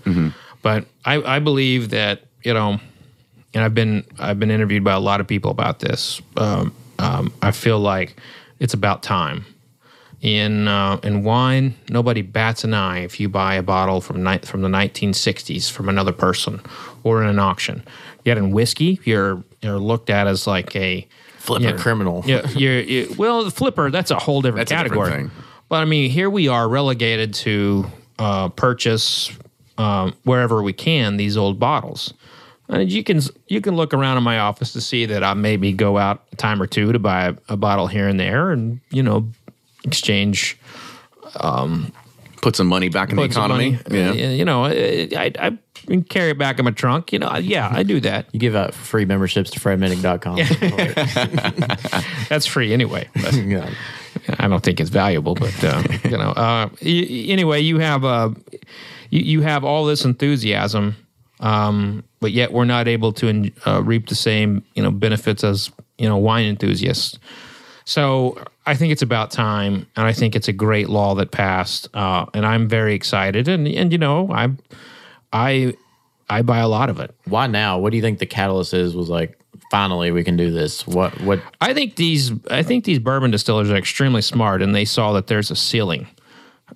[0.62, 2.80] But I, I believe that you know,
[3.54, 6.21] and I've been I've been interviewed by a lot of people about this.
[6.38, 8.15] Um, um, I feel like
[8.60, 9.45] it's about time.
[10.21, 14.38] In uh, in wine, nobody bats an eye if you buy a bottle from ni-
[14.39, 16.62] from the 1960s from another person
[17.04, 17.84] or in an auction.
[18.23, 21.08] Yet in whiskey, you're you're looked at as like a
[21.41, 21.77] flipper yeah.
[21.77, 22.23] criminal.
[22.25, 25.30] yeah, you're, you well, the flipper that's a whole different That's different category.
[25.30, 25.32] thing.
[25.69, 27.86] But I mean, here we are relegated to
[28.19, 29.32] uh, purchase
[29.77, 32.13] um, wherever we can these old bottles.
[32.69, 35.73] And you can you can look around in my office to see that I maybe
[35.73, 38.80] go out a time or two to buy a, a bottle here and there, and
[38.91, 39.27] you know,
[39.84, 40.58] exchange
[42.41, 43.77] Put some money back in the economy.
[43.89, 44.13] Yeah.
[44.13, 45.58] You know, I, I I
[46.09, 47.11] carry it back in my trunk.
[47.13, 48.27] You know, yeah, I do that.
[48.31, 50.37] You give out free memberships to fredminnick.com.
[52.29, 53.07] That's free anyway.
[53.15, 53.69] But yeah.
[54.39, 56.31] I don't think it's valuable, but uh, you know.
[56.31, 58.31] Uh, y- anyway, you have uh,
[59.09, 60.95] you, you have all this enthusiasm,
[61.39, 65.43] um, but yet we're not able to en- uh, reap the same you know benefits
[65.43, 67.17] as you know wine enthusiasts.
[67.85, 71.87] So I think it's about time, and I think it's a great law that passed,
[71.93, 73.47] uh, and I'm very excited.
[73.47, 74.49] And and you know, I
[75.33, 75.75] I
[76.29, 77.13] I buy a lot of it.
[77.25, 77.77] Why now?
[77.77, 78.95] What do you think the catalyst is?
[78.95, 79.37] Was like,
[79.69, 80.87] finally, we can do this.
[80.87, 81.19] What?
[81.21, 81.41] What?
[81.59, 85.27] I think these I think these bourbon distillers are extremely smart, and they saw that
[85.27, 86.07] there's a ceiling.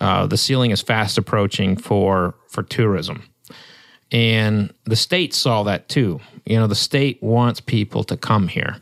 [0.01, 3.23] Uh, the ceiling is fast approaching for for tourism,
[4.11, 6.19] and the state saw that too.
[6.45, 8.77] You know, the state wants people to come here,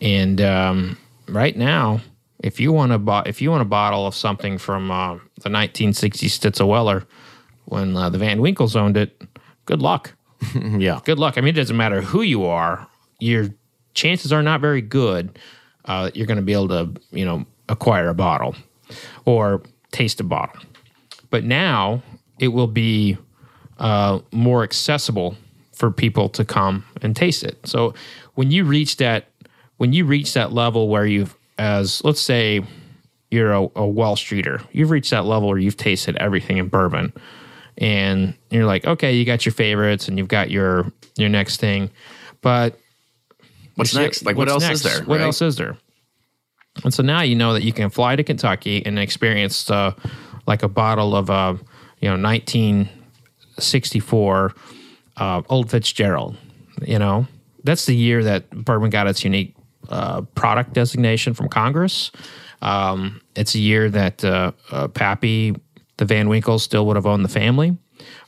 [0.00, 2.00] and um, right now,
[2.38, 5.50] if you want to buy if you want a bottle of something from uh, the
[5.50, 7.04] 1960s Stitzel Weller,
[7.68, 9.22] when uh, the Van Winkles owned it,
[9.66, 10.14] good luck
[10.54, 11.00] Yeah.
[11.04, 11.36] good luck.
[11.36, 12.86] I mean, it doesn't matter who you are.
[13.18, 13.48] Your
[13.94, 15.38] chances are not very good
[15.84, 18.54] uh, that you're going to be able to, you know, acquire a bottle
[19.24, 20.62] or taste a bottle.
[21.30, 22.02] But now
[22.38, 23.18] it will be
[23.78, 25.36] uh, more accessible
[25.74, 27.58] for people to come and taste it.
[27.66, 27.94] So
[28.34, 29.26] when you reach that,
[29.78, 32.62] when you reach that level where you've, as let's say,
[33.30, 37.12] you're a, a Wall Streeter, you've reached that level where you've tasted everything in bourbon
[37.78, 41.90] and you're like, okay, you got your favorites and you've got your your next thing,
[42.42, 42.78] but
[43.78, 44.26] What's next?
[44.26, 45.04] Like, what else is there?
[45.04, 45.24] What right?
[45.24, 45.76] else is there?
[46.82, 49.92] And so now you know that you can fly to Kentucky and experience uh,
[50.46, 51.54] like a bottle of uh,
[52.00, 54.54] you know 1964
[55.16, 56.36] uh, Old Fitzgerald.
[56.82, 57.28] You know
[57.62, 59.54] that's the year that bourbon got its unique
[59.88, 62.10] uh, product designation from Congress.
[62.60, 65.54] Um, it's a year that uh, uh, Pappy,
[65.98, 67.76] the Van Winkles, still would have owned the family,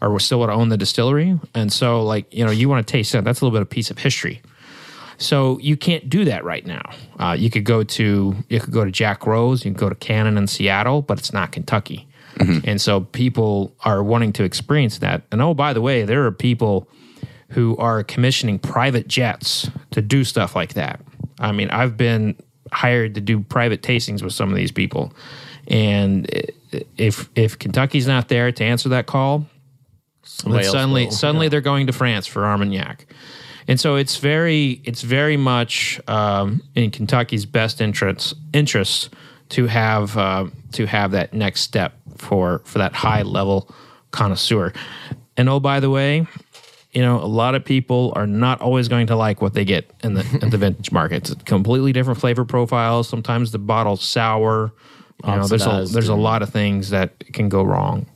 [0.03, 1.39] or still would have owned the distillery.
[1.55, 3.25] And so, like you know, you want to taste that.
[3.25, 4.43] That's a little bit of piece of history.
[5.19, 6.83] So you can't do that right now.
[7.19, 9.95] Uh, you could go to you could go to Jack Rose, you can go to
[9.95, 12.07] Canon in Seattle, but it's not Kentucky.
[12.65, 15.23] And so people are wanting to experience that.
[15.31, 16.89] And oh, by the way, there are people
[17.51, 21.01] who are commissioning private jets to do stuff like that.
[21.39, 22.37] I mean, I've been
[22.73, 25.13] hired to do private tastings with some of these people,
[25.69, 26.45] and i-
[26.97, 29.47] if if Kentucky's not there to answer that call,
[30.23, 31.13] Somebody then suddenly will.
[31.13, 33.07] suddenly they're going to France for Armagnac.
[33.69, 39.11] And so it's very it's very much um, in Kentucky's best interest interest
[39.51, 43.73] to have uh, to have that next step for for that high level
[44.11, 44.73] connoisseur.
[45.37, 46.27] And oh by the way,
[46.93, 49.91] you know, a lot of people are not always going to like what they get
[50.03, 51.31] in the in the vintage market.
[51.31, 53.09] It's completely different flavor profiles.
[53.09, 54.73] Sometimes the bottle's sour.
[55.25, 58.07] You know, there's a there's a lot of things that can go wrong.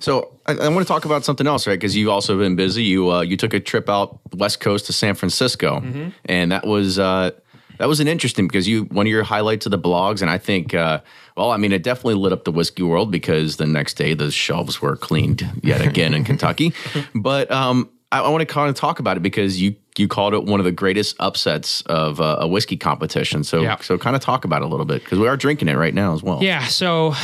[0.00, 1.74] So I, I want to talk about something else, right?
[1.74, 2.84] Because you've also been busy.
[2.84, 6.08] You uh, you took a trip out west coast to San Francisco, Mm-hmm.
[6.26, 7.30] and that was uh,
[7.78, 10.38] that was an interesting because you one of your highlights of the blogs, and I
[10.38, 11.00] think, uh,
[11.36, 14.30] well, I mean, it definitely lit up the whiskey world because the next day the
[14.30, 16.72] shelves were cleaned yet again in Kentucky.
[17.14, 20.34] But um, I, I want to kind of talk about it because you you called
[20.34, 23.44] it one of the greatest upsets of uh, a whiskey competition.
[23.44, 23.76] So Yeah.
[23.80, 25.94] so kind of talk about it a little bit because we are drinking it right
[25.94, 26.42] now as well.
[26.42, 26.66] Yeah.
[26.66, 27.14] So,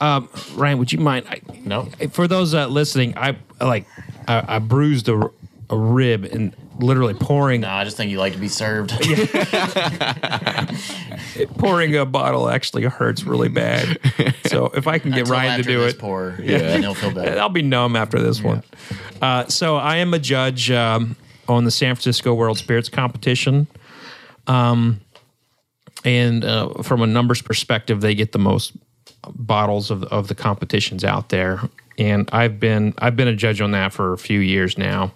[0.00, 1.26] um, Ryan, would you mind?
[1.28, 1.88] I, No.
[2.12, 3.86] For those uh, listening, I like
[4.28, 5.30] I, I bruised a,
[5.70, 8.90] a rib and literally pouring No, I just think you like to be served.
[11.58, 13.98] pouring a bottle actually hurts really bad.
[14.46, 17.12] So if I can get Until Ryan to do it, Pour, yeah, and he'll feel
[17.12, 17.38] better.
[17.40, 18.62] I'll be numb after this one.
[19.20, 21.16] Uh, so I am a judge um,
[21.50, 23.66] on the San Francisco World Spirits Competition.
[24.46, 25.00] Um,
[26.04, 28.72] and uh, from a numbers perspective, they get the most
[29.28, 31.60] bottles of, of the competitions out there.
[31.98, 35.12] And I've been I've been a judge on that for a few years now.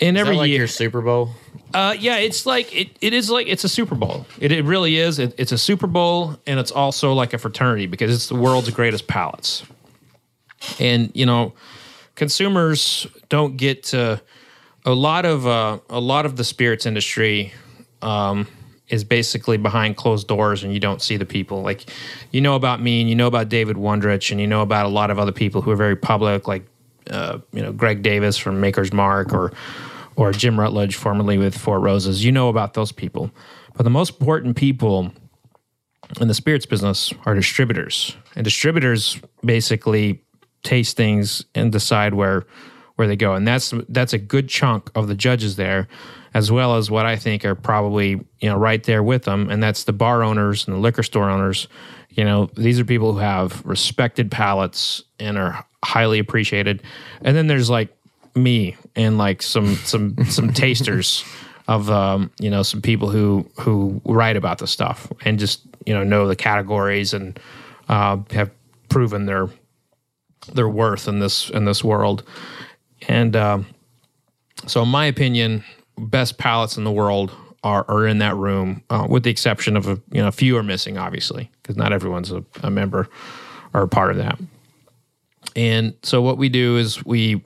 [0.00, 1.30] And Is every that like year, your Super Bowl?
[1.74, 4.26] uh, yeah, it's like it, it is like it's a Super Bowl.
[4.38, 5.18] It, it really is.
[5.18, 8.70] It, it's a Super Bowl, and it's also like a fraternity because it's the world's
[8.70, 9.64] greatest palates.
[10.78, 11.52] And you know,
[12.14, 14.20] consumers don't get to
[14.86, 17.52] a lot of uh, a lot of the spirits industry
[18.02, 18.46] um,
[18.88, 21.62] is basically behind closed doors, and you don't see the people.
[21.62, 21.90] Like
[22.30, 24.88] you know about me, and you know about David Wondrich, and you know about a
[24.88, 26.64] lot of other people who are very public, like
[27.10, 29.52] uh, you know Greg Davis from Maker's Mark, or
[30.14, 32.24] or Jim Rutledge, formerly with Four Roses.
[32.24, 33.30] You know about those people,
[33.74, 35.12] but the most important people
[36.20, 40.22] in the spirits business are distributors, and distributors basically
[40.62, 42.46] taste things and decide where
[42.96, 45.88] where they go, and that's that's a good chunk of the judges there,
[46.34, 49.62] as well as what I think are probably you know right there with them, and
[49.62, 51.68] that's the bar owners and the liquor store owners.
[52.10, 56.82] You know, these are people who have respected palates and are highly appreciated,
[57.22, 57.94] and then there's like
[58.34, 61.24] me and like some some some tasters
[61.68, 65.94] of um, you know some people who who write about the stuff and just you
[65.94, 67.38] know know the categories and
[67.88, 68.50] uh, have
[68.88, 69.48] proven their
[70.52, 72.22] their worth in this in this world.
[73.08, 73.66] And um,
[74.66, 75.64] so, in my opinion,
[75.98, 79.86] best palates in the world are, are in that room, uh, with the exception of
[79.88, 83.08] a you know a few are missing, obviously, because not everyone's a, a member
[83.74, 84.38] or a part of that.
[85.54, 87.42] And so, what we do is we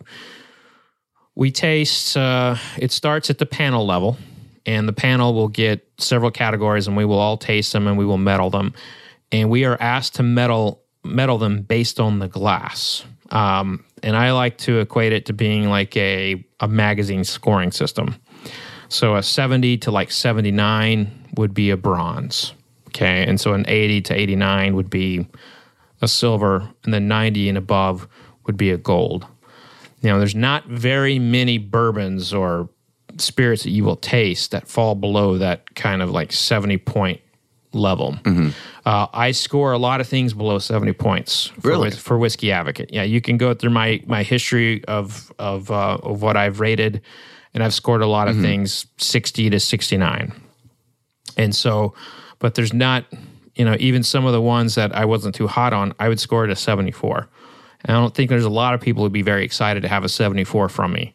[1.35, 2.17] we taste.
[2.17, 4.19] Uh, it starts at the panel level,
[4.67, 8.05] and the panel will get several categories, and we will all taste them, and we
[8.05, 8.75] will medal them,
[9.33, 13.05] and we are asked to medal medal them based on the glass.
[13.31, 18.17] Um, and I like to equate it to being like a a magazine scoring system.
[18.89, 22.53] So a 70 to like 79 would be a bronze.
[22.89, 23.25] Okay.
[23.25, 25.27] And so an 80 to 89 would be
[26.03, 28.09] a silver, and then 90 and above
[28.47, 29.27] would be a gold.
[30.03, 32.69] Now, there's not very many bourbons or
[33.19, 37.21] spirits that you will taste that fall below that kind of like 70 point
[37.73, 38.17] level.
[38.85, 41.91] Uh, I score a lot of things below 70 points for, Really?
[41.91, 42.93] for Whiskey Advocate.
[42.93, 47.03] Yeah, you can go through my my history of of uh, of what I've rated,
[47.55, 50.33] and I've scored a lot of things 60 to 69.
[51.37, 51.95] And so,
[52.39, 53.05] but there's not,
[53.55, 56.19] you know, even some of the ones that I wasn't too hot on, I would
[56.21, 57.29] score it a 74.
[57.85, 60.05] And I don't think there's a lot of people who'd be very excited to have
[60.05, 61.15] a 74 from me.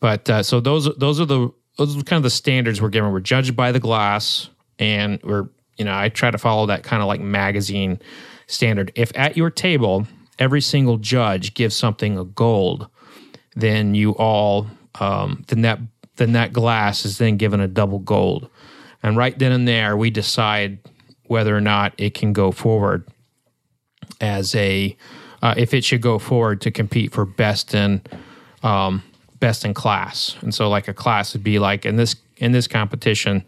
[0.00, 3.10] But uh, so those those are the those are kind of the standards we're given.
[3.10, 7.02] We're judged by the glass, and we're you know I try to follow that kind
[7.02, 8.00] of like magazine
[8.46, 8.92] standard.
[8.94, 10.06] If at your table
[10.38, 12.88] every single judge gives something a gold,
[13.54, 14.66] then you all
[15.00, 15.78] um, then that
[16.16, 18.48] then that glass is then given a double gold,
[19.02, 20.78] and right then and there we decide
[21.26, 23.06] whether or not it can go forward
[24.20, 24.96] as a
[25.42, 28.00] uh, if it should go forward to compete for best in
[28.62, 29.02] um,
[29.40, 30.36] best in class.
[30.40, 33.44] And so like a class would be like in this in this competition,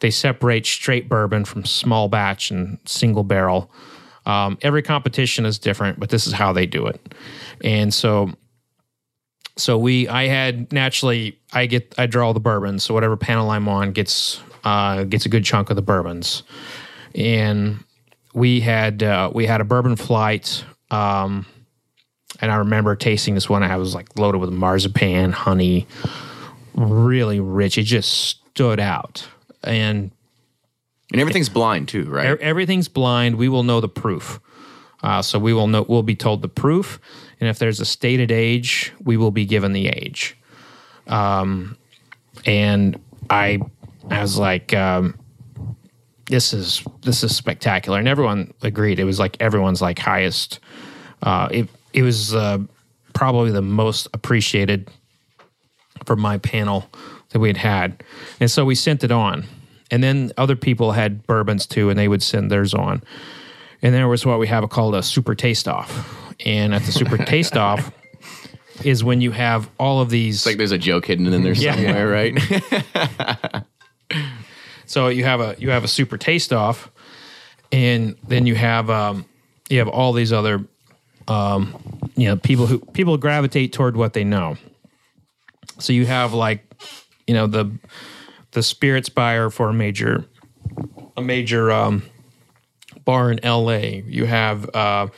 [0.00, 3.70] they separate straight bourbon from small batch and single barrel.
[4.26, 7.14] Um, every competition is different, but this is how they do it.
[7.62, 8.32] And so
[9.56, 12.84] so we I had naturally I get I draw the bourbons.
[12.84, 16.42] So whatever panel I'm on gets uh, gets a good chunk of the bourbons.
[17.14, 17.82] And
[18.34, 21.46] we had uh, we had a bourbon flight um,
[22.40, 23.62] and I remember tasting this one.
[23.62, 25.86] I was like loaded with marzipan, honey,
[26.74, 27.78] really rich.
[27.78, 29.26] It just stood out.
[29.62, 30.10] And
[31.12, 32.38] And everything's blind too, right?
[32.38, 33.36] e- everything's blind.
[33.36, 34.40] We will know the proof.
[35.02, 35.84] Uh, so we will know.
[35.86, 36.98] We'll be told the proof,
[37.38, 40.34] and if there's a stated age, we will be given the age.
[41.08, 41.76] Um,
[42.46, 43.60] and I,
[44.10, 45.18] I was like, um,
[46.26, 48.98] this is this is spectacular, and everyone agreed.
[48.98, 50.58] It was like everyone's like highest.
[51.22, 52.58] Uh, it it was uh,
[53.12, 54.90] probably the most appreciated
[56.06, 56.88] for my panel
[57.30, 58.02] that we had had,
[58.40, 59.44] and so we sent it on,
[59.90, 63.02] and then other people had bourbons too, and they would send theirs on,
[63.82, 67.18] and there was what we have called a super taste off, and at the super
[67.24, 67.90] taste off
[68.84, 71.52] is when you have all of these It's like there's a joke hidden in there
[71.56, 71.74] Yeah.
[71.74, 73.64] somewhere, right?
[74.86, 76.90] So you have a you have a super taste off,
[77.72, 79.24] and then you have um,
[79.70, 80.62] you have all these other
[81.26, 81.74] um,
[82.16, 84.56] you know people who people gravitate toward what they know.
[85.78, 86.64] So you have like
[87.26, 87.70] you know the
[88.52, 90.24] the spirits buyer for a major
[91.16, 92.02] a major um,
[93.04, 94.02] bar in L.A.
[94.06, 95.08] You have uh,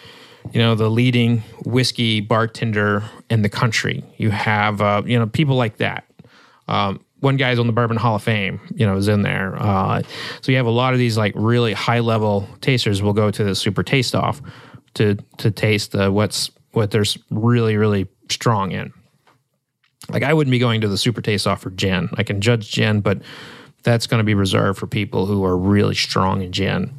[0.53, 4.05] you know the leading whiskey bartender in the country.
[4.17, 6.05] You have uh, you know people like that.
[6.69, 9.57] Um, one guy's on the Bourbon Hall of Fame, you know, is in there.
[9.61, 10.03] Uh,
[10.43, 13.45] so you have a lot of these like really high level tasters will go to
[13.45, 14.41] the super taste off
[14.95, 18.93] to to taste the what's what there's really really strong in.
[20.11, 22.09] Like I wouldn't be going to the super taste off for gin.
[22.15, 23.23] I can judge gin, but
[23.83, 26.99] that's going to be reserved for people who are really strong in gin.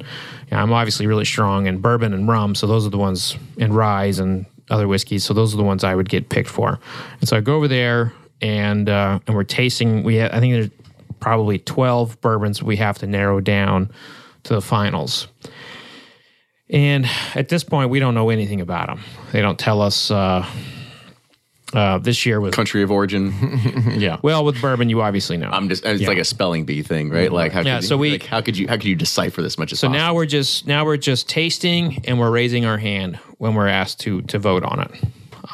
[0.50, 4.06] I'm obviously really strong in bourbon and rum, so those are the ones in rye
[4.18, 5.24] and other whiskeys.
[5.24, 6.80] So those are the ones I would get picked for.
[7.20, 10.02] And so I go over there and uh, and we're tasting.
[10.02, 10.70] We I think there's
[11.20, 13.90] probably 12 bourbons we have to narrow down
[14.44, 15.28] to the finals.
[16.70, 19.00] And at this point, we don't know anything about them.
[19.32, 20.10] They don't tell us.
[20.10, 20.46] Uh,
[21.74, 23.32] uh, this year was Country of origin.
[23.98, 24.18] Yeah.
[24.22, 24.88] well with bourbon.
[24.90, 25.50] You obviously know.
[25.50, 26.08] I'm just it's Yeah.
[26.08, 27.30] like a spelling bee thing, right?
[27.32, 29.42] Like how Yeah, could you, so we- like, how could you how could you decipher
[29.42, 29.98] this much as So possible?
[29.98, 34.00] now we're just now we're just tasting and we're raising our hand when we're asked
[34.00, 34.90] to to vote on it.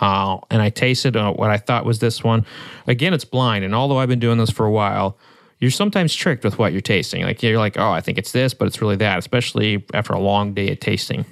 [0.01, 2.45] uh, and I tasted uh, what I thought was this one.
[2.87, 5.17] Again, it's blind, and although I've been doing this for a while,
[5.65, 7.23] you're sometimes tricked with what you're tasting.
[7.23, 9.19] Like you're like, oh, I think it's this, but it's really that.
[9.19, 11.25] Especially after a long day of tasting,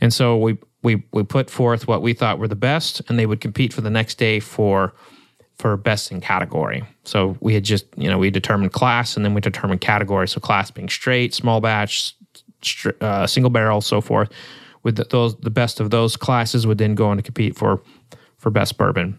[0.00, 3.26] and so we we we put forth what we thought were the best, and they
[3.26, 4.94] would compete for the next day for
[5.56, 6.82] for best in category.
[7.04, 10.28] So we had just you know we determined class, and then we determined category.
[10.28, 12.16] So class being straight, small batch,
[13.02, 14.30] uh, single barrel, so forth.
[14.82, 17.82] With the, those, the best of those classes would then go on to compete for
[18.38, 19.18] for best bourbon,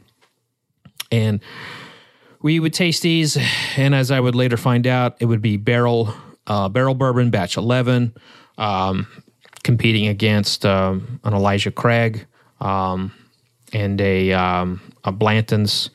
[1.11, 1.39] and
[2.45, 3.39] we would taste these,
[3.75, 6.13] and as I would later find out, it would be Barrell
[6.45, 8.13] uh, Barrell Bourbon batch eleven,
[8.59, 9.07] um,
[9.63, 12.27] competing against um, an Elijah Craig
[12.61, 13.11] um,
[13.73, 15.89] and a um, a Blanton's.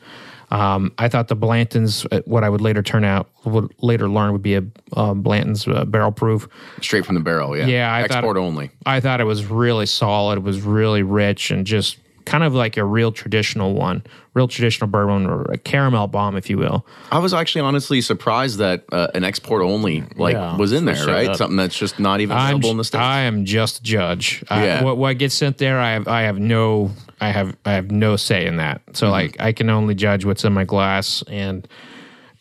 [0.49, 4.33] Um, I thought the Blanton's, uh, what I would later turn out, would later learn
[4.33, 4.63] would be a
[4.97, 6.49] um, Blanton's uh, barrel proof.
[6.81, 7.65] Straight from the barrel, yeah.
[7.65, 8.71] Yeah, I thought- export only.
[8.85, 10.39] I thought it was really solid.
[10.39, 11.97] It was really rich and just
[12.31, 14.01] kind of like a real traditional one,
[14.33, 16.85] real traditional bourbon or a caramel bomb, if you will.
[17.11, 20.95] I was actually honestly surprised that uh, an export only like Yeah, was in there,
[20.95, 21.13] sure.
[21.13, 21.35] right?
[21.35, 23.01] Something that's just not even I'm, available in the states.
[23.01, 24.43] I am just a judge.
[24.49, 27.91] I- what, what gets sent there, I have, I have no, I have, I have
[27.91, 28.81] no say in that.
[28.93, 29.11] So Mm-hmm.
[29.11, 31.67] like, I can only judge what's in my glass, and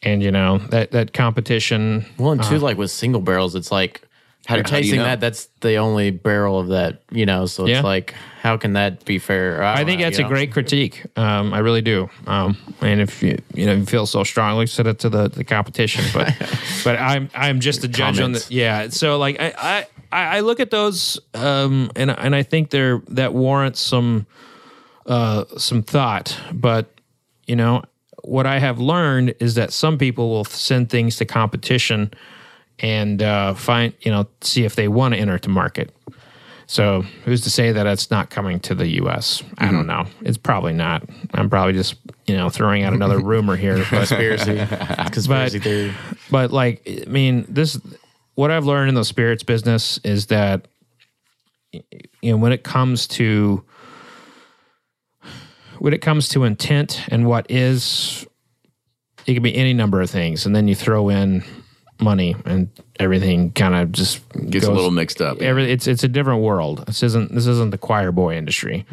[0.03, 2.07] and you know that that competition.
[2.17, 4.03] Well, and too, like with single barrels, it's like
[4.51, 5.05] How- you're how you tasting know?
[5.05, 5.21] that.
[5.21, 7.47] That's the only barrel of that, you know.
[7.47, 7.81] So it's Yeah.
[7.83, 9.63] like, how can that be fair?
[9.63, 10.29] I don't think know, that's a know?
[10.29, 11.05] great critique.
[11.17, 12.11] Um, I really do.
[12.27, 15.45] Um, and if you you know you feel so strongly, send it to the, the
[15.45, 16.05] competition.
[16.13, 16.35] But
[16.85, 18.89] but I'm I'm just a judge on the yeah.
[18.91, 23.03] So like I I, I I look at those um, and and I think they're
[23.09, 24.27] that warrants some
[25.07, 26.39] uh, some thought.
[26.53, 26.91] But
[27.47, 27.83] you know
[28.23, 32.11] what I have learned is that some people will send things to competition
[32.83, 35.95] and uh, find you know see if they want to enter to market.
[36.67, 39.43] So who's to say that it's not coming to the U.S.?
[39.59, 40.07] I don't know.
[40.23, 41.03] It's probably not.
[41.35, 44.57] I'm probably just you know throwing out another rumor here, but conspiracy,
[45.11, 45.93] conspiracy But- theory.
[46.31, 47.81] but like I mean this
[48.37, 50.69] what I've learned in the spirits business is that
[51.73, 51.83] you
[52.31, 53.65] know when it comes to
[55.79, 58.27] when it comes to intent and what is
[59.27, 61.43] it can be any number of things and then you throw in
[62.01, 64.21] money and everything kind of just
[64.51, 65.41] Gets a little mixed up.
[65.41, 66.85] every, it's it's a different world.
[66.87, 68.87] This isn't this isn't the choir boy industry,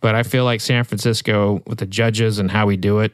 [0.00, 3.12] but I feel like San Francisco with the judges and how we do it.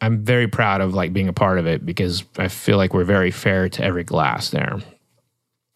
[0.00, 3.04] I'm very proud of like being a part of it because I feel like we're
[3.04, 4.78] very fair to every glass there.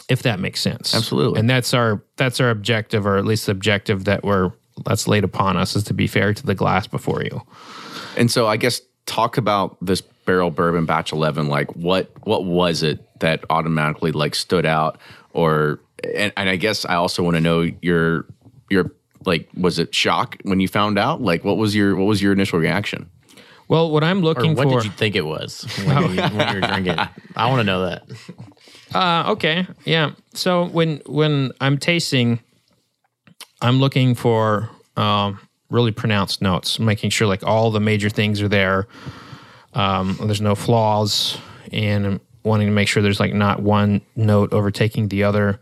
[0.08, 0.94] If that makes sense.
[0.94, 1.40] Absolutely.
[1.40, 4.52] And that's our that's our objective or at least the objective that we're
[4.84, 7.42] that's laid upon us is to be fair to the glass before you.
[8.16, 12.84] And so I guess talk about this Barrell Bourbon batch 11 like what what was
[12.84, 14.96] it that automatically like stood out
[15.32, 15.80] or
[16.16, 18.26] and, and I guess I also want to know your
[18.70, 18.92] your
[19.26, 22.32] like was it shock when you found out like what was your what was your
[22.32, 23.10] initial reaction
[23.66, 26.48] Well, what I'm Or looking what for did you think it was when, you, when
[26.54, 26.98] you were drinking?
[27.36, 28.02] I want to know that.
[28.92, 30.10] Uh, okay, yeah.
[30.34, 32.40] So when when I'm tasting,
[33.62, 35.38] I'm looking for um,
[35.70, 38.88] really pronounced notes, making sure like all the major things are there.
[39.74, 41.38] Um, there's no flaws,
[41.72, 45.60] and wanting to make sure there's like not one note overtaking the other.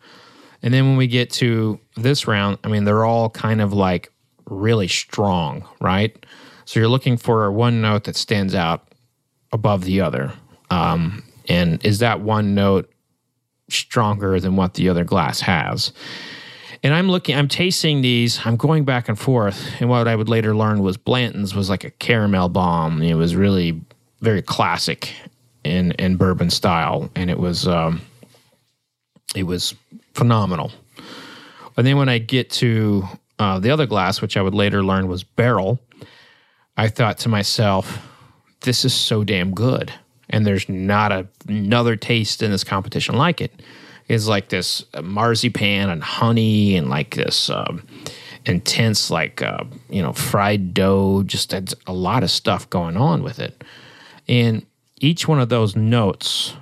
[0.62, 4.12] And then when we get to this round, I mean, they're all kind of like
[4.46, 6.24] really strong, right?
[6.64, 8.92] So you're looking for one note that stands out
[9.52, 10.32] above the other.
[10.70, 12.92] Um, and is that one note
[13.68, 15.92] stronger than what the other glass has.
[16.82, 19.68] And I'm looking, I'm tasting these, I'm going back and forth.
[19.80, 23.02] And what I would later learn was Blanton's was like a caramel bomb.
[23.02, 23.80] It was really
[24.20, 25.12] very classic
[25.64, 27.10] in, in bourbon style.
[27.14, 28.00] And it was, um,
[29.34, 29.74] it was
[30.14, 30.72] phenomenal.
[31.76, 33.04] And then when I get to
[33.38, 35.78] uh, the other glass, which I would later learn was Barrell,
[36.76, 38.04] I thought to myself,
[38.62, 39.92] this is so damn good.
[40.30, 43.62] And there's not a, another taste in this competition like it.
[44.08, 47.86] It's like this marzipan and honey and like this um,
[48.44, 53.38] intense, like, uh, you know, fried dough, just a lot of stuff going on with
[53.38, 53.62] it.
[54.28, 54.64] And
[55.00, 56.54] each one of those notes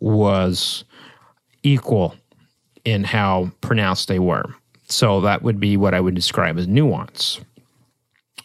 [0.00, 0.84] was
[1.62, 2.14] equal
[2.84, 4.54] in how pronounced they were.
[4.88, 7.40] So that would be what I would describe as nuance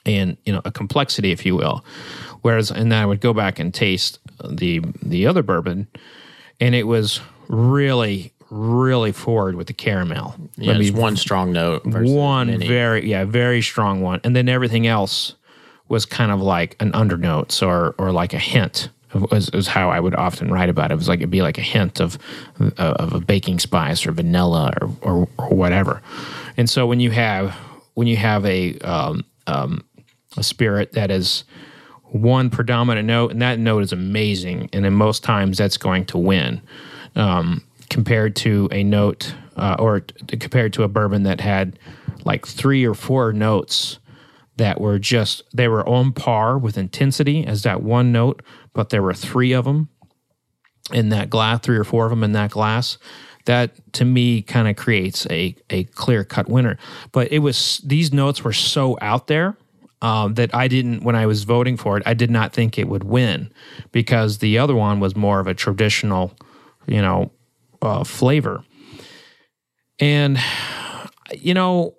[0.05, 1.83] and you know a complexity, if you will.
[2.41, 5.87] Whereas, and then I would go back and taste the the other bourbon,
[6.59, 10.35] and it was really, really forward with the caramel.
[10.57, 11.85] Yeah, just one strong note.
[11.85, 12.67] one many.
[12.67, 15.35] very yeah very strong one, and then everything else
[15.87, 18.89] was kind of like an undernotes or or like a hint.
[19.31, 20.95] Was, was how I would often write about it.
[20.95, 22.17] It was like it'd be like a hint of
[22.77, 26.01] of a baking spice or vanilla or, or, or whatever.
[26.57, 27.55] And so when you have
[27.93, 29.83] when you have a um, um,
[30.37, 31.43] a spirit that is
[32.05, 34.69] one predominant note, and that note is amazing.
[34.73, 36.61] And in most times, that's going to win
[37.15, 41.77] um, compared to a note uh, or t- compared to a bourbon that had
[42.25, 43.99] like three or four notes
[44.57, 48.41] that were just they were on par with intensity as that one note,
[48.73, 49.89] but there were three of them
[50.91, 52.97] in that glass, three or four of them in that glass.
[53.45, 56.77] That to me kind of creates a a clear cut winner.
[57.11, 59.57] But it was these notes were so out there
[60.01, 62.03] um, that I didn't when I was voting for it.
[62.05, 63.51] I did not think it would win
[63.91, 66.33] because the other one was more of a traditional,
[66.85, 67.31] you know,
[67.81, 68.63] uh, flavor.
[69.99, 70.37] And
[71.33, 71.95] you know,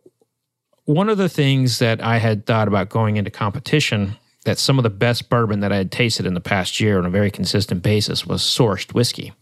[0.84, 4.82] one of the things that I had thought about going into competition that some of
[4.82, 7.82] the best bourbon that I had tasted in the past year on a very consistent
[7.82, 9.32] basis was sourced whiskey,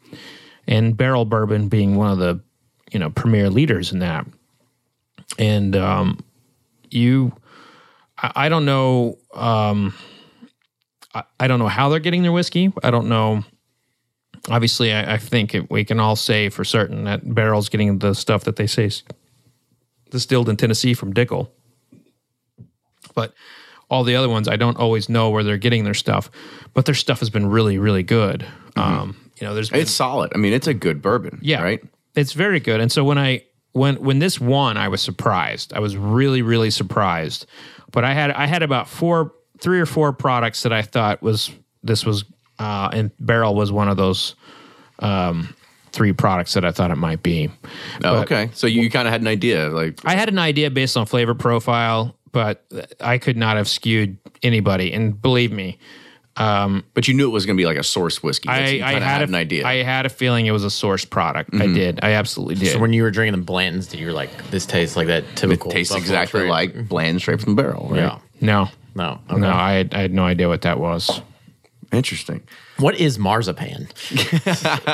[0.66, 2.40] and Barrell Bourbon being one of the
[2.92, 4.26] you know premier leaders in that.
[5.38, 6.20] And um,
[6.90, 7.32] you,
[8.18, 9.94] I, I don't know, um,
[11.14, 12.72] I, I don't know how they're getting their whiskey.
[12.82, 13.44] I don't know.
[14.50, 18.14] Obviously, I, I think it, we can all say for certain that Barrell's getting the
[18.14, 18.90] stuff that they say
[20.12, 21.48] distilled in Tennessee from Dickel.
[23.14, 23.34] But
[23.90, 26.30] all the other ones, I don't always know where they're getting their stuff.
[26.72, 28.46] But their stuff has been really, really good.
[28.76, 30.32] Um, you know, there's been, It's solid.
[30.34, 31.40] I mean, it's a good bourbon.
[31.42, 31.82] yeah, Right.
[32.14, 32.80] It's very good.
[32.80, 33.42] And so when I
[33.72, 35.72] when when this won, I was surprised.
[35.72, 37.46] I was really, really surprised.
[37.90, 41.50] But I had I had about four, three or four products that I thought was
[41.82, 42.24] this was
[42.58, 44.34] uh, and Barrell was one of those
[44.98, 45.54] um,
[45.92, 47.50] three products that I thought it might be.
[48.02, 48.50] Oh, okay.
[48.54, 51.34] So you kind of had an idea, like I had an idea based on flavor
[51.34, 52.64] profile, but
[53.00, 54.92] I could not have skewed anybody.
[54.92, 55.78] And believe me,
[56.34, 58.48] but you knew it was going to be like a source whiskey.
[58.48, 59.60] I, I kinda had, a, an idea.
[59.60, 59.68] Mm-hmm.
[59.68, 61.54] I had a feeling it was a source product.
[61.54, 62.00] I did.
[62.02, 62.72] I absolutely did.
[62.72, 65.24] So when you were drinking the Blantons, did you were like, "This tastes like that
[65.24, 66.50] it typical." tastes exactly Trace.
[66.50, 67.88] like bland straight from the barrel.
[67.90, 68.00] Right?
[68.00, 68.18] Yeah.
[68.40, 69.20] no, No.
[69.30, 69.40] Okay.
[69.40, 71.20] no, I had, I had no idea what that was.
[71.92, 72.42] Interesting.
[72.78, 73.88] What is marzipan?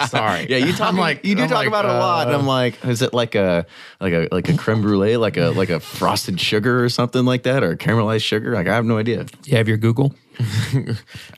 [0.08, 0.46] Sorry.
[0.48, 2.36] Yeah, you talk I'm like you do I'm talk like, about it a lot, and
[2.36, 3.66] uh, I'm like, is it like a
[4.00, 7.44] like a like a creme brulee, like a like a frosted sugar or something like
[7.44, 8.54] that, or caramelized sugar?
[8.54, 9.26] Like I have no idea.
[9.44, 10.14] You have your Google.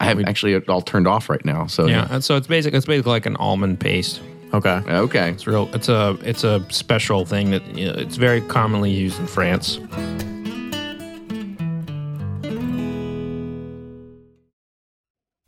[0.01, 1.67] I have actually it all turned off right now.
[1.67, 2.75] So Yeah, and so it's basic.
[2.75, 4.21] It's basically like an almond paste.
[4.53, 4.83] Okay.
[4.89, 5.31] okay.
[5.31, 5.71] It's real.
[5.73, 9.79] It's a it's a special thing that you know, it's very commonly used in France.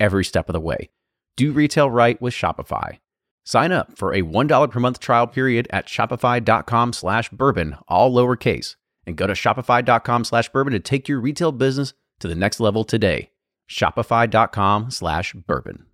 [0.00, 0.90] every step of the way.
[1.36, 2.98] Do retail right with Shopify.
[3.44, 8.76] Sign up for a $1 per month trial period at shopify.com slash bourbon, all lowercase,
[9.06, 12.84] and go to shopify.com slash bourbon to take your retail business to the next level
[12.84, 13.30] today.
[13.70, 15.86] Shopify.com slash bourbon.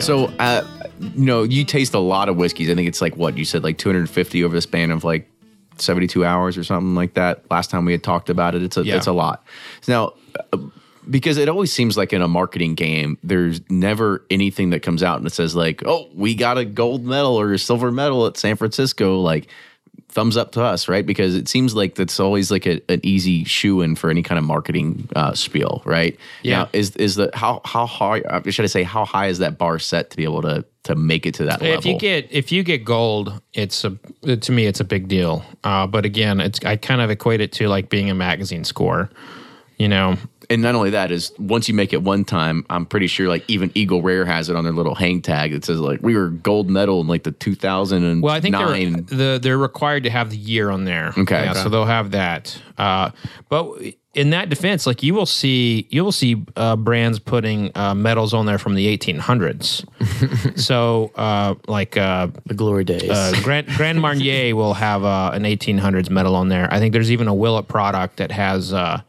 [0.00, 0.66] So, uh,
[1.00, 2.68] you know, you taste a lot of whiskeys.
[2.68, 5.30] I think it's like what you said, like 250 over the span of like
[5.80, 7.50] 72 hours or something like that.
[7.50, 8.96] Last time we had talked about it, it's a Yeah.
[8.96, 9.44] it's a lot.
[9.88, 10.12] Now,
[10.52, 10.58] uh,
[11.10, 15.18] because it always seems like in a marketing game, there's never anything that comes out
[15.18, 18.36] and it says like, "Oh, we got a gold medal or a silver medal at
[18.36, 19.48] San Francisco." Like,
[20.08, 21.04] thumbs up to us, right?
[21.04, 24.38] Because it seems like that's always like a, an easy shoe in for any kind
[24.38, 26.16] of marketing uh, spiel, right?
[26.42, 26.58] Yeah.
[26.60, 29.58] Now, is is the how how high uh, should I say how high is that
[29.58, 31.92] bar set to be able to to make it to that If level.
[31.92, 33.90] you get if you get gold, it's a
[34.36, 35.44] to me it's a big deal.
[35.64, 39.10] Uh, but again, it's I kind of equate it to like being a magazine score.
[39.76, 40.16] You know,
[40.50, 43.44] and not only that is once you make it one time, I'm pretty sure like
[43.48, 46.28] even Eagle Rare has it on their little hang tag that says like we were
[46.28, 48.20] gold medal in like the 2009.
[48.20, 51.12] Well, I think they're the, they're required to have the year on there.
[51.18, 51.42] Okay.
[51.44, 51.60] yeah, Okay.
[51.62, 52.56] so they'll have that.
[52.78, 53.10] Uh,
[53.48, 53.68] but
[54.14, 58.32] in that defense, like you will see, you will see uh, brands putting uh, medals
[58.34, 60.58] on there from the 1800s.
[60.58, 63.10] so, uh, like uh, The glory days.
[63.10, 66.68] uh, Grand Grand Marnier will have uh, an 1800s medal on there.
[66.72, 69.00] I think there's even a Willet product that has uh,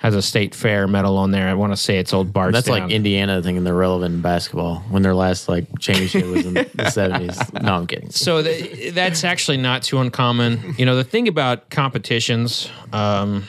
[0.00, 1.46] has a state fair medal on there.
[1.48, 2.52] I want to say it's old Bardstown.
[2.52, 6.54] That's like Indiana thing in the relevant basketball when their last like championship was in
[6.54, 7.38] the seventies.
[7.52, 8.10] No, I'm kidding.
[8.10, 10.74] So th- that's actually not too uncommon.
[10.78, 13.44] You know, the thing about competitions um,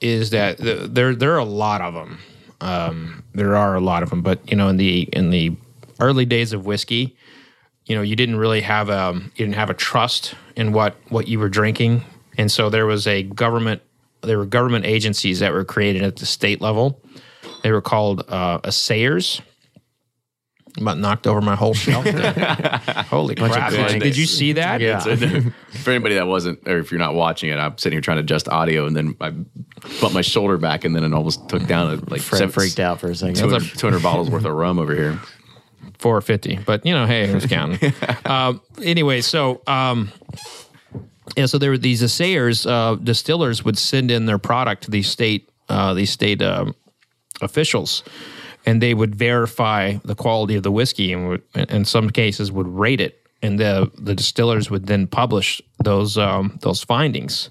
[0.00, 2.18] is that th- there there are a lot of them.
[2.60, 5.56] Um, there are a lot of them, but you know, in the in the
[6.00, 7.16] early days of whiskey,
[7.86, 11.28] you know, you didn't really have a you didn't have a trust in what what
[11.28, 12.04] you were drinking,
[12.36, 13.82] and so there was a government.
[14.20, 17.00] There were government agencies that were created at the state level.
[17.62, 19.40] They were called uh, assayers.
[20.80, 22.04] About knocked over my whole shelf.
[22.04, 22.32] there.
[23.10, 23.70] Holy crap!
[23.70, 24.80] good Did, did you see that?
[24.80, 25.00] Yeah.
[25.00, 28.22] For anybody that wasn't, or if you're not watching it, I'm sitting here trying to
[28.22, 29.30] adjust audio, and then I
[30.00, 32.80] bumped my shoulder back, and then it almost took down a, like Fred seven- freaked
[32.80, 33.36] out for a second.
[33.36, 35.20] 200, 200 bottles worth of rum over here.
[35.98, 36.58] four fifty.
[36.64, 37.92] But you know, hey, who's counting?
[38.24, 40.12] um, anyway, so um,
[41.36, 45.08] yeah, so there were these assayers, uh, distillers would send in their product to these
[45.08, 46.74] state uh, these state um,
[47.42, 48.02] officials,
[48.68, 52.68] and they would verify the quality of the whiskey, and would, in some cases would
[52.68, 57.48] rate it, and the the distillers would then publish those um, those findings.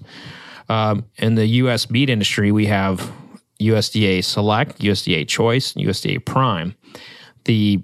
[0.68, 1.90] Um, in the U.S.
[1.90, 3.10] meat industry, we have
[3.60, 6.76] USDA Select, USDA Choice, and USDA Prime.
[7.46, 7.82] The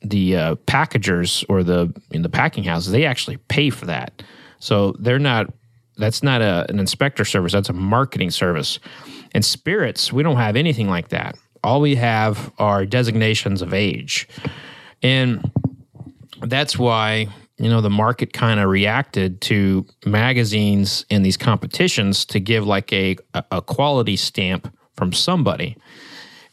[0.00, 4.22] the uh, packagers or the in the packing houses they actually pay for that
[4.58, 5.52] so they're not
[5.98, 8.78] that's not a, an inspector service that's a marketing service
[9.32, 14.28] and spirits we don't have anything like that all we have are designations of age
[15.02, 15.50] and
[16.42, 17.26] that's why
[17.58, 22.92] you know the market kind of reacted to magazines and these competitions to give like
[22.92, 23.16] a
[23.50, 25.76] a quality stamp from somebody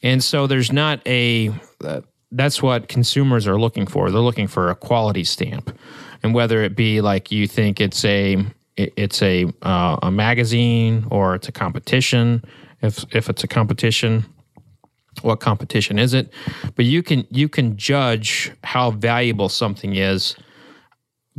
[0.03, 1.51] and so there's not a
[1.84, 2.01] uh,
[2.32, 4.12] that's what consumers are looking for.
[4.12, 5.78] They're looking for a quality stamp.
[6.24, 8.45] And whether it be like you think it's a
[8.76, 12.43] it's a uh, a magazine or it's a competition,
[12.82, 14.26] if if it's a competition,
[15.24, 16.32] what competition is it?
[16.76, 20.36] But you can you can judge how valuable something is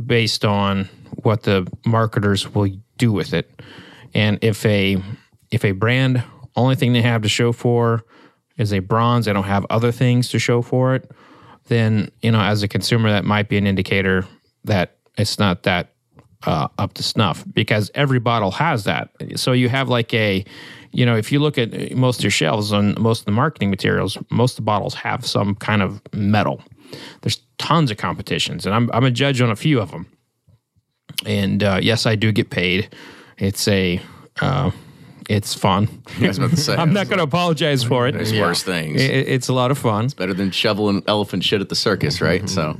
[0.03, 0.89] based on
[1.23, 3.61] what the marketers will do with it.
[4.13, 4.97] And if a
[5.51, 6.23] if a brand
[6.55, 8.03] only thing they have to show for
[8.57, 11.09] is a bronze, they don't have other things to show for it,
[11.67, 14.25] then you know as a consumer that might be an indicator
[14.65, 15.93] that it's not that
[16.45, 19.09] uh, up to snuff because every bottle has that.
[19.35, 20.45] So you have like a,
[20.91, 23.69] you know, if you look at most of your shelves and most of the marketing
[23.69, 26.61] materials, most of the bottles have some kind of metal.
[27.21, 30.07] There's tons of competitions, and I'm I'm a judge on a few of them.
[31.25, 32.93] And uh, yes, I do get paid.
[33.37, 33.99] It's a,
[34.41, 34.71] uh,
[35.29, 35.87] it's fun.
[36.21, 38.13] I was about to say, I'm not going to apologize for it.
[38.13, 39.01] There's worse things.
[39.01, 40.05] It- it's a lot of fun.
[40.05, 42.47] It's better than shoveling elephant shit at the circus, right?
[42.49, 42.77] So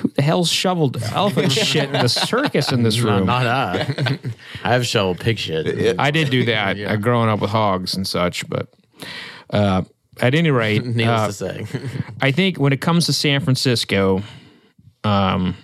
[0.00, 3.26] Who the hell's shoveled elephant shit in the circus in this Not, room?
[3.26, 4.18] not I.
[4.64, 5.98] I have shoveled pig shit.
[5.98, 8.72] I did do that uh, growing up with hogs and such, but
[9.50, 9.82] uh,
[10.20, 11.80] at any rate, Needless uh, to say.
[12.20, 14.22] I think when it comes to San Francisco,
[15.04, 15.56] um,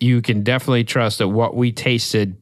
[0.00, 2.36] you can definitely trust that what we tasted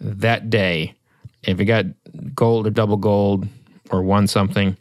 [0.00, 0.94] that day,
[1.42, 1.86] if it got
[2.34, 3.46] gold or double gold
[3.90, 4.76] or won something,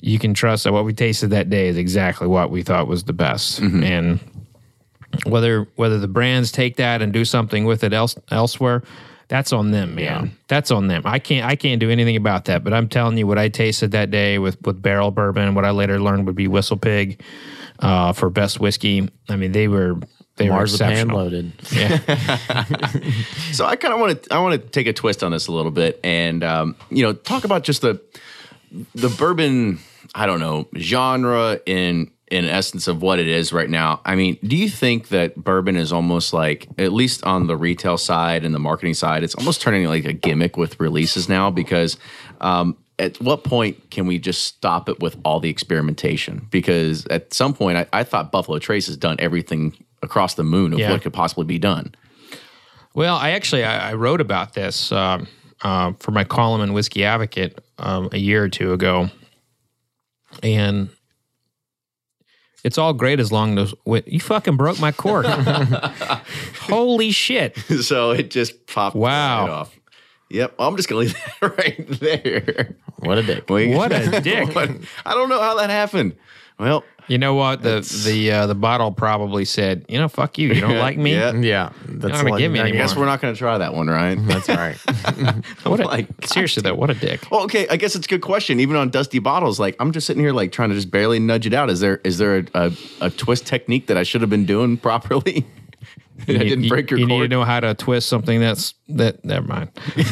[0.00, 3.04] you can trust that what we tasted that day is exactly what we thought was
[3.04, 3.58] the best.
[3.60, 4.20] And
[5.26, 8.82] whether whether the brands take that and do something with it else elsewhere,
[9.28, 10.36] that's on them, man.
[10.46, 11.02] That's on them.
[11.04, 12.62] I can't I can't do anything about that.
[12.64, 15.70] But I'm telling you, what I tasted that day with with Barrell Bourbon, what I
[15.70, 17.22] later learned would be Whistle Pig
[17.80, 19.08] uh, for best whiskey.
[19.28, 19.98] I mean, they were
[20.36, 21.16] they were Marzipan exceptional.
[21.18, 21.52] loaded.
[23.52, 25.52] So I kind of want to I want to take a twist on this a
[25.52, 28.00] little bit, and um, you know, talk about just the
[28.94, 29.78] the bourbon.
[30.14, 34.00] I don't know genre in in essence of what it is right now.
[34.04, 37.96] I mean, do you think that bourbon is almost like, at least on the retail
[37.96, 41.50] side and the marketing side, it's almost turning like a gimmick with releases now?
[41.50, 41.96] Because
[42.42, 46.46] um, at what point can we just stop it with all the experimentation?
[46.50, 50.74] Because at some point, I, I thought Buffalo Trace has done everything across the moon
[50.74, 50.90] of Yeah.
[50.90, 51.94] what could possibly be done.
[52.94, 55.28] Well, I actually I, I wrote about this um,
[55.62, 59.10] uh, for my column in Whiskey Advocate um, a year or two ago,
[60.42, 60.88] and
[62.64, 65.26] It's all great as long as wait, you fucking broke my cork.
[66.60, 67.56] Holy shit!
[67.82, 69.42] so it just popped Wow.
[69.46, 69.74] right off.
[70.30, 72.76] Yep, I'm just gonna leave that right there.
[72.98, 73.48] What a dick.
[73.48, 74.54] What a dick.
[74.56, 76.16] I don't know how that happened.
[76.58, 77.62] Well, You know what?
[77.62, 80.48] The the uh, the bottle probably said, you know, fuck you.
[80.48, 81.14] You don't like me.
[81.14, 81.32] Yeah.
[81.32, 82.86] Yeah, that's gonna give me I I anymore.
[82.86, 84.16] guess we're not gonna try that one, right?
[84.26, 84.76] That's all right.
[85.64, 87.30] What a, like, seriously though, what a dick.
[87.30, 88.60] Well, okay, I guess it's a good question.
[88.60, 91.46] Even on dusty bottles, like I'm just sitting here, like trying to just barely nudge
[91.46, 91.70] it out.
[91.70, 94.76] Is there is there a, a, a twist technique that I should have been doing
[94.76, 95.46] properly?
[96.26, 98.74] I You- didn't you- break your You need to know how to twist something that's
[98.88, 99.24] that.
[99.24, 99.68] Never mind.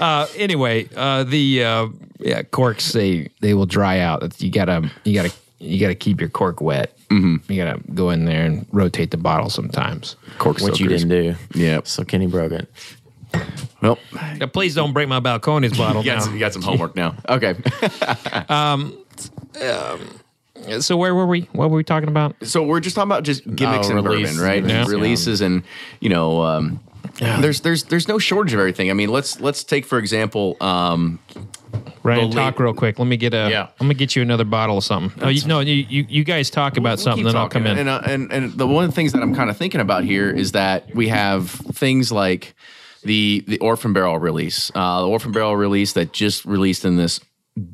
[0.00, 1.86] uh, anyway, uh, the uh,
[2.18, 4.40] yeah, corks they they will dry out.
[4.42, 6.96] You gotta you gotta you gotta keep your cork wet.
[7.08, 7.52] Mm-hmm.
[7.52, 10.16] You gotta go in there and rotate the bottle sometimes.
[10.38, 11.34] Cork Which you didn't do.
[11.54, 11.80] Yeah.
[11.84, 12.68] So Kenny broke it.
[13.80, 13.98] Well,
[14.38, 16.24] Now, please don't break my Balcones bottle you got, now.
[16.24, 17.14] some, you got some homework now.
[17.28, 17.54] Okay.
[20.80, 21.42] So where were we?
[21.52, 22.36] What were we talking about?
[22.42, 24.28] so we're just talking about just gimmicks Oh, and release.
[24.30, 24.64] bourbon, right?
[24.64, 24.86] Yeah.
[24.86, 25.62] Releases and
[26.00, 26.80] you know, um,
[27.18, 28.90] there's there's there's no shortage of everything.
[28.90, 31.18] I mean, let's let's take for example, um,
[32.02, 32.98] Ryan, The talk real quick.
[32.98, 33.48] Let me get a.
[33.50, 33.62] Yeah.
[33.78, 35.22] I'm gonna get you another bottle of something.
[35.22, 37.66] Oh, you, no, you, you you guys talk about We'll something, keep then I'll come
[37.66, 37.78] in.
[37.78, 40.04] And, uh, and and the one of the things that I'm kind of thinking about
[40.04, 42.54] here is that we have things like
[43.02, 47.20] the the Orphan Barrel release, uh, the Orphan Barrel release that just released in this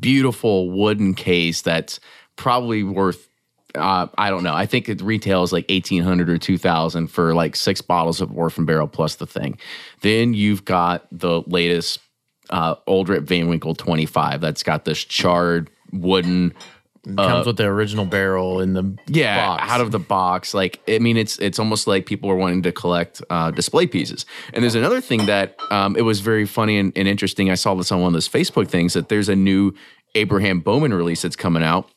[0.00, 2.00] beautiful wooden case that's
[2.36, 3.28] probably worth.
[3.74, 4.54] Uh, I don't know.
[4.54, 8.36] I think it retails like eighteen hundred or two thousand for like six bottles of
[8.36, 9.58] Orphan Barrel plus the thing.
[10.00, 11.98] Then you've got the latest
[12.48, 16.54] uh, Old Rip Van Winkle twenty five that's got this charred wooden
[17.14, 19.62] Comes with the original barrel in the yeah box.
[19.70, 22.72] out of the box like i mean it's it's almost like people are wanting to
[22.72, 26.92] collect uh, display pieces and there's another thing that um, it was very funny and,
[26.96, 29.72] and interesting i saw this on one of those facebook things that there's a new
[30.16, 31.88] abraham bowman release that's coming out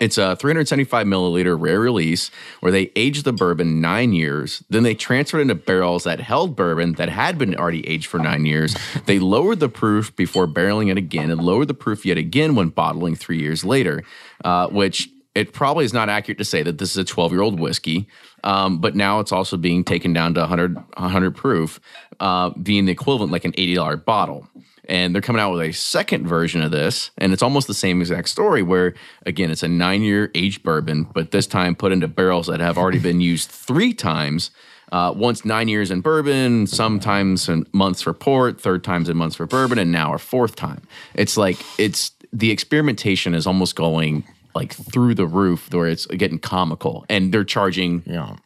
[0.00, 2.30] it's a 375 milliliter rare release
[2.60, 4.62] where they aged the bourbon nine years.
[4.68, 8.44] Then they transferred into barrels that held bourbon that had been already aged for nine
[8.44, 8.76] years.
[9.06, 12.68] They lowered the proof before barreling it again and lowered the proof yet again when
[12.68, 14.02] bottling three years later,
[14.44, 17.42] uh, which it probably is not accurate to say that this is a 12 year
[17.42, 18.08] old whiskey.
[18.44, 21.80] Um, but now it's also being taken down to 100, 100 proof,
[22.20, 24.48] uh, being the equivalent like an $80 bottle
[24.88, 28.00] and they're coming out with a second version of this and it's almost the same
[28.00, 28.94] exact story where
[29.26, 32.78] again it's a nine year aged bourbon but this time put into barrels that have
[32.78, 34.50] already been used three times.
[34.90, 39.36] Uh, once nine years in bourbon sometimes in months for port third times in months
[39.36, 40.80] for bourbon and now a fourth time.
[41.14, 44.24] It's like it's the experimentation is almost going
[44.54, 48.36] like through the roof where it's getting comical and they're charging Yeah.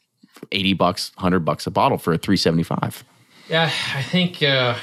[0.50, 3.04] 80 bucks 100 bucks a bottle for a 375
[3.48, 4.74] Yeah, I think uh,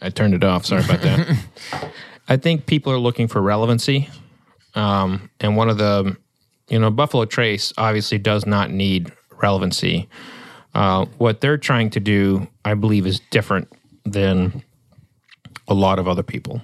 [0.00, 0.66] I turned it off.
[0.66, 1.38] Sorry about that.
[2.28, 4.08] I think people are looking for relevancy,
[4.74, 6.16] um, and one of the,
[6.68, 10.08] you know, Buffalo Trace obviously does not need relevancy.
[10.74, 13.72] Uh, what they're trying to do, I believe, is different
[14.04, 14.62] than
[15.66, 16.60] a lot of other people.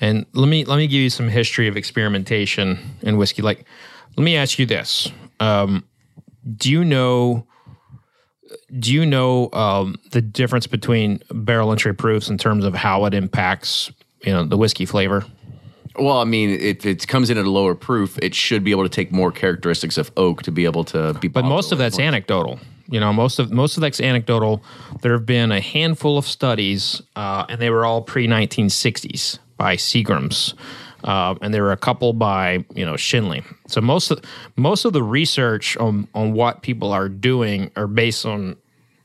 [0.00, 3.42] And let me let me give you some history of experimentation in whiskey.
[3.42, 3.64] Like,
[4.16, 5.84] let me ask you this: um,
[6.56, 7.46] Do you know?
[8.78, 13.14] Do you know um, the difference between barrel entry proofs in terms of how it
[13.14, 13.90] impacts
[14.22, 15.24] you know the whiskey flavor?
[15.96, 18.82] Well, I mean, if it comes in at a lower proof, it should be able
[18.82, 21.28] to take more characteristics of oak to be able to be.
[21.28, 22.58] but most of that's anecdotal.
[22.90, 24.62] You know most of most of that's anecdotal.
[25.00, 30.54] There have been a handful of studies uh, and they were all pre-1960s by seagrams
[31.04, 33.44] uh, and there were a couple by you know Schenley.
[33.68, 34.20] So most of
[34.56, 38.56] most of the research on on what people are doing are based on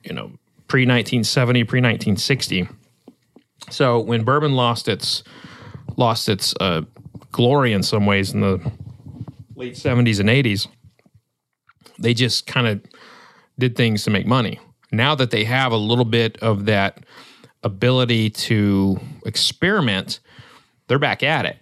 [0.03, 0.31] you know
[0.67, 2.67] pre 1970, pre 1960.
[3.69, 5.23] So when bourbon lost its
[5.97, 6.83] lost its uh,
[7.31, 8.71] glory in some ways in the
[9.55, 10.67] late 70s and 80s,
[11.99, 12.81] they just kind of
[13.59, 14.59] did things to make money.
[14.91, 17.05] Now that they have a little bit of that
[17.61, 20.21] ability to experiment,
[20.87, 21.57] they're back at it.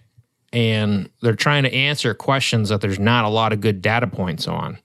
[0.58, 4.48] And they're trying to answer questions that there's not a lot of good data points
[4.48, 4.76] on.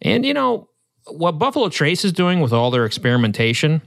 [0.00, 0.68] And, you know,
[1.06, 3.82] what Buffalo Trace is doing with all their experimentation,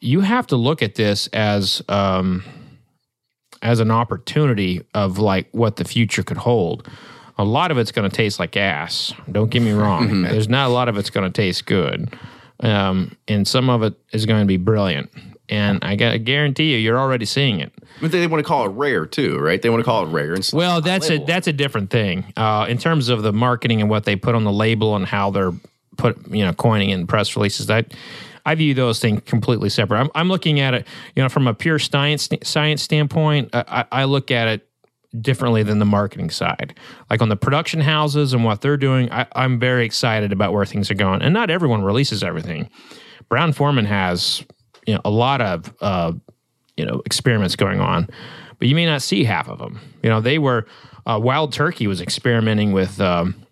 [0.00, 2.42] you have to look at this as um,
[3.62, 6.90] as an opportunity of like what the future could hold.
[7.38, 9.12] A lot of it's going to taste like ass.
[9.30, 10.22] Don't get me wrong.
[10.22, 12.12] There's not a lot of it's going to taste good,
[12.58, 15.12] um, and some of it is going to be brilliant.
[15.52, 17.74] And I got guarantee you, you're already seeing it.
[18.00, 19.60] But they want to call it rare too, right?
[19.60, 20.32] They want to call it rare.
[20.32, 23.90] And Well, that's a that's a different thing uh, in terms of the marketing and
[23.90, 25.52] what they put on the label and how they're
[25.98, 27.66] put you know coining in press releases.
[27.66, 27.92] That
[28.46, 30.00] I view those things completely separate.
[30.00, 33.50] I'm, I'm looking at it, you know, from a pure science science standpoint.
[33.52, 34.66] I, I I look at it
[35.20, 36.74] differently than the marketing side.
[37.10, 40.64] Like on the production houses and what they're doing, I, I'm very excited about where
[40.64, 41.20] things are going.
[41.20, 42.70] And not everyone releases everything.
[43.28, 44.42] Brown-Forman has
[44.86, 46.12] you know a lot of uh,
[46.76, 48.08] you know experiments going on,
[48.58, 49.80] but you may not see half of them.
[50.02, 50.66] You know, they were
[51.06, 53.00] uh, Wild Turkey was experimenting with.
[53.00, 53.46] Um,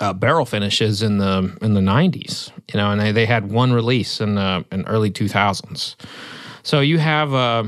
[0.00, 3.72] uh, barrel finishes in the in the 90s you know and they, they had one
[3.72, 5.94] release in the in early 2000s
[6.62, 7.64] so you have uh,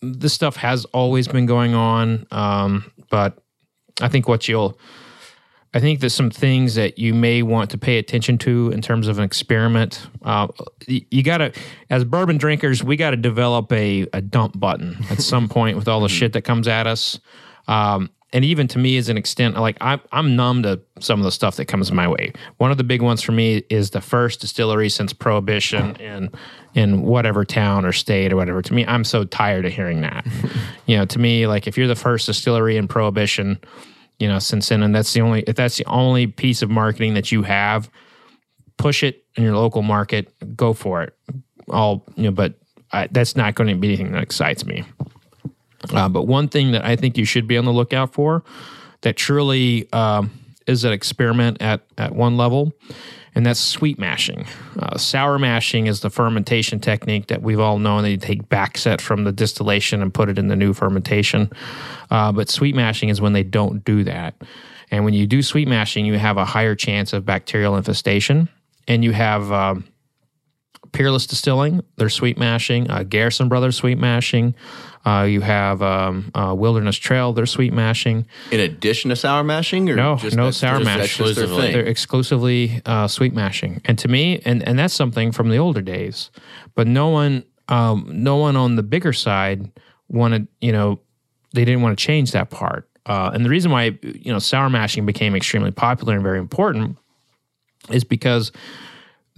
[0.00, 3.42] this stuff has always been going on um, but
[4.00, 4.78] i think what you'll
[5.74, 9.08] i think there's some things that you may want to pay attention to in terms
[9.08, 10.06] of an experiment.
[10.22, 10.48] Uh,
[10.86, 11.52] you, you gotta
[11.88, 16.00] as bourbon drinkers we gotta develop a, a dump button at some point with all
[16.00, 17.18] the shit that comes at us.
[17.68, 21.24] Um, and even to me as an extent like I'm, I'm numb to some of
[21.24, 22.32] the stuff that comes my way.
[22.58, 26.30] One of the big ones for me is the first distillery since prohibition in
[26.74, 28.62] in whatever town or state or whatever.
[28.62, 30.26] To me i'm so tired of hearing that.
[30.86, 33.60] You know to me like if you're the first distillery in prohibition
[34.20, 37.14] you know since then and that's the only if that's the only piece of marketing
[37.14, 37.90] that you have
[38.76, 41.16] push it in your local market go for it.
[41.68, 42.54] All you know but
[42.92, 44.84] I, that's not going to be anything that excites me.
[45.92, 48.44] Uh, but one thing that I think you should be on the lookout for
[49.02, 50.30] that truly um,
[50.70, 52.72] is an experiment at, at one level,
[53.34, 54.46] and that's sweet mashing.
[54.78, 59.00] Uh, sour mashing is the fermentation technique that we've all known that you take backset
[59.00, 61.50] from the distillation and put it in the new fermentation.
[62.10, 64.34] Uh, but sweet mashing is when they don't do that.
[64.90, 68.48] And when you do sweet mashing, you have a higher chance of bacterial infestation,
[68.88, 69.52] and you have.
[69.52, 69.84] Um,
[70.92, 74.56] Peerless Distilling, their sweet mashing, uh, Garrison Brothers sweet mashing.
[75.04, 78.26] Uh, you have um, uh, Wilderness Trail, they're sweet mashing.
[78.50, 81.16] In addition to sour mashing, or No, just no sour mash.
[81.16, 81.72] That's just their thing.
[81.72, 85.80] They're exclusively uh, sweet mashing, and to me, and and that's something from the older
[85.80, 86.30] days.
[86.74, 89.72] But no one, um, no one on the bigger side
[90.08, 91.00] wanted, you know,
[91.54, 92.86] they didn't want to change that part.
[93.06, 96.98] Uh, and the reason why you know sour mashing became extremely popular and very important
[97.90, 98.52] is because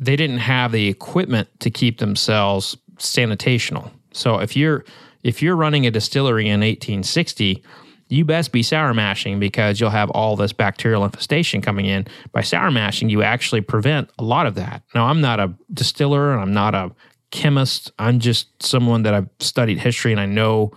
[0.00, 3.90] they didn't have the equipment to keep themselves sanitational.
[4.12, 4.84] So if you're
[5.22, 7.62] if you're running a distillery in 1860,
[8.08, 12.06] you best be sour mashing because you'll have all this bacterial infestation coming in.
[12.32, 14.82] By sour mashing, you actually prevent a lot of that.
[14.94, 16.90] Now, I'm not a distiller and I'm not a
[17.30, 17.90] chemist.
[17.98, 20.72] I'm just someone that I've studied history and I know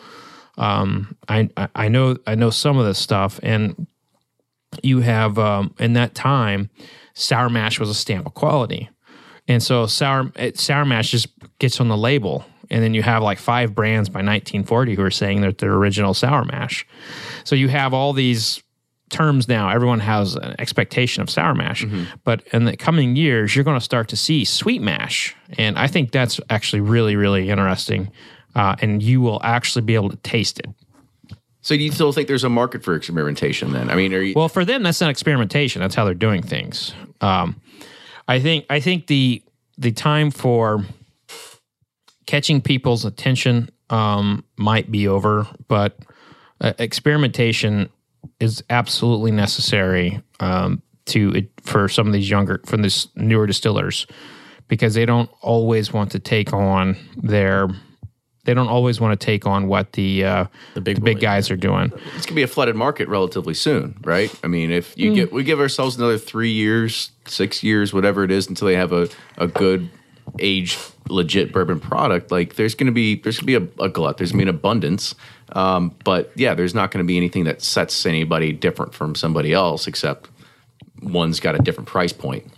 [0.57, 3.87] um, I, I know I know some of this stuff and
[4.81, 6.69] you have um, in that time
[7.13, 8.89] sour mash was a stamp of quality
[9.47, 11.27] and so sour sour mash just
[11.59, 15.11] gets on the label and then you have like five brands by 1940 who are
[15.11, 16.85] saying that they're original sour mash
[17.43, 18.61] so you have all these
[19.09, 21.85] terms now everyone has an expectation of sour mash
[22.23, 25.87] but in the coming years you're going to start to see sweet mash and i
[25.87, 28.11] think that's actually really really interesting
[28.55, 30.69] uh, and you will actually be able to taste it
[31.61, 33.89] So do you still think there's a market for experimentation then?
[33.89, 35.81] I mean, are you Well, for them, that's not experimentation.
[35.81, 36.93] That's how they're doing things.
[37.21, 37.59] Um,
[38.27, 38.65] I think.
[38.69, 39.41] I think the
[39.75, 40.85] the time for
[42.25, 45.99] catching people's attention um, might be over, but
[46.61, 47.89] uh, experimentation
[48.39, 54.07] is absolutely necessary um, to for some of these younger, from this newer distillers,
[54.67, 57.67] because they don't always want to take on their.
[58.45, 60.45] They don't always want to take on what the uh,
[60.75, 61.91] the big big guys are doing.
[62.15, 64.33] it's gonna be a flooded market relatively soon, right?
[64.43, 68.31] I mean, if you get we give ourselves another three years, six years, whatever it
[68.31, 69.89] is, until they have a, a good
[70.39, 74.31] aged legit bourbon product, like there's gonna be there's gonna be a, a glut, there's
[74.31, 75.15] gonna be an abundance.
[75.53, 79.87] Um, but yeah, there's not gonna be anything that sets anybody different from somebody else
[79.87, 80.29] except
[81.01, 82.51] one's got a different price point.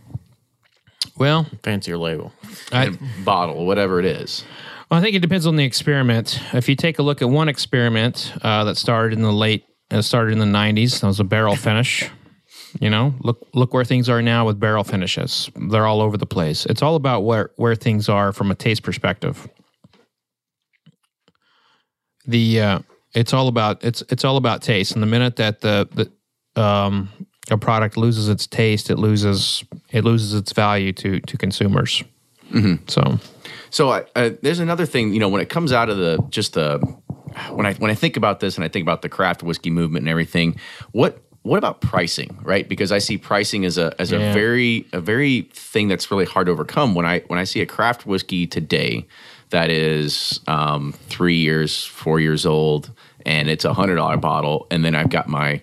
[1.17, 2.31] Well, Fancier label.
[2.71, 2.91] I,
[3.23, 4.43] bottle, whatever it is.
[4.89, 6.39] Well, I think it depends on the experiment.
[6.53, 10.01] If you take a look at one experiment uh, that started in the late, uh,
[10.01, 12.09] started in the '90s, that was a barrel finish.
[12.79, 15.49] You know, look look where things are now with barrel finishes.
[15.55, 16.65] They're all over the place.
[16.65, 19.47] It's all about where where things are from a taste perspective.
[22.25, 22.79] The uh,
[23.13, 24.91] it's all about it's it's all about taste.
[24.93, 26.11] And the minute that the
[26.55, 27.09] the um,
[27.49, 32.03] a product loses its taste, it loses it loses its value to to consumers.
[32.87, 33.19] So.
[33.69, 36.53] So I, uh, there's another thing, you know, when it comes out of the just
[36.53, 36.79] the
[37.51, 40.03] when I when I think about this and I think about the craft whiskey movement
[40.03, 40.57] and everything,
[40.91, 42.67] what what about pricing, right?
[42.67, 46.47] Because I see pricing as a as a very a very thing that's really hard
[46.47, 46.93] to overcome.
[46.93, 49.07] When I when I see a craft whiskey today
[49.49, 52.91] that is um, three years, four years old,
[53.25, 55.61] and it's a hundred dollar bottle, and then I've got my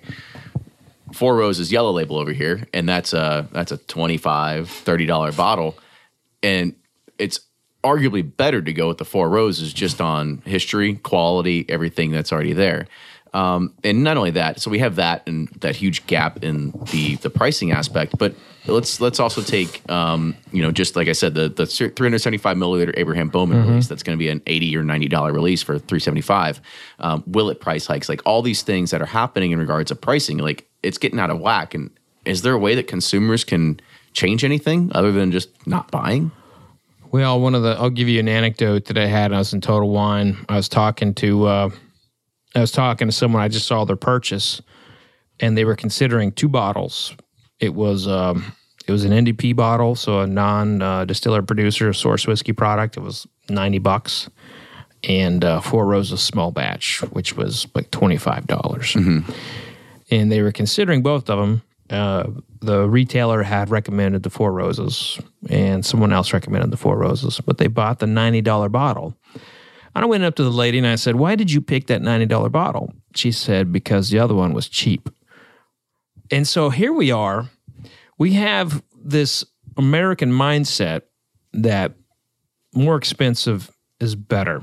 [1.12, 5.78] Four Roses yellow label over here, and that's a that's a 25 30 dollar bottle,
[6.42, 6.74] and
[7.18, 7.40] it's
[7.84, 12.54] arguably better to go with the Four Roses just on history, quality, everything that's already
[12.54, 12.88] there.
[13.34, 17.16] Um, and not only that, so we have that and that huge gap in the
[17.16, 18.34] the pricing aspect, but
[18.66, 22.94] let's let's also take um, you know just like I said the the 375 milliliter
[22.96, 23.70] Abraham Bowman Mm-hmm.
[23.70, 26.60] release that's going to be an 80 or 90 dollar release for 375.
[27.00, 29.96] Um, will it price hikes like all these things that are happening in regards to
[29.96, 31.90] pricing like it's getting out of whack and
[32.24, 33.80] is there a way that consumers can
[34.12, 36.30] change anything other than just not buying?
[37.10, 39.32] Well, one of the I'll give you an anecdote that I had.
[39.32, 40.36] I was in Total Wine.
[40.48, 41.70] I was talking to uh,
[42.54, 43.42] I was talking to someone.
[43.42, 44.62] I just saw their purchase,
[45.40, 47.14] and they were considering two bottles.
[47.58, 48.52] It was um,
[48.86, 52.96] it was an NDP bottle, so a non uh, distiller producer source whiskey product.
[52.96, 54.28] It was ninety bucks,
[55.02, 58.94] and uh, Four Roses small batch, which was like twenty five dollars.
[60.10, 61.62] And they were considering both of them.
[61.90, 62.30] Uh,
[62.60, 65.18] the retailer had recommended the Four Roses,
[65.50, 69.16] and someone else recommended the Four Roses, but they bought the ninety dollar bottle.
[69.94, 72.26] I went up to the lady and I said, "Why did you pick that ninety
[72.26, 75.08] dollar bottle?" She said, "Because the other one was cheap."
[76.30, 77.50] And so here we are.
[78.18, 79.44] We have this
[79.76, 81.02] American mindset
[81.52, 81.94] that
[82.74, 83.70] more expensive
[84.00, 84.62] is better.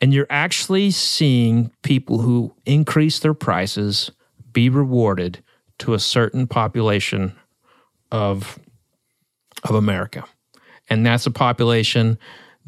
[0.00, 4.10] And you're actually seeing people who increase their prices
[4.52, 5.42] be rewarded
[5.78, 7.32] to a certain population
[8.10, 8.58] of
[9.64, 10.24] of America.
[10.88, 12.18] And that's a population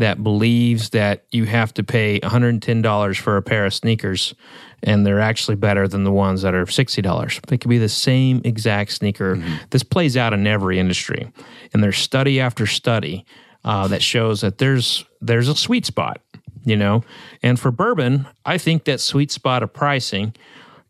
[0.01, 4.34] that believes that you have to pay $110 for a pair of sneakers
[4.82, 7.46] and they're actually better than the ones that are $60.
[7.46, 9.42] They could be the same exact sneaker.
[9.68, 11.30] This plays out in every industry.
[11.74, 13.26] And there's study after study
[13.62, 16.22] uh, that shows that there's there's a sweet spot,
[16.64, 17.05] you know.
[17.42, 20.34] And for bourbon, I think that sweet spot of pricing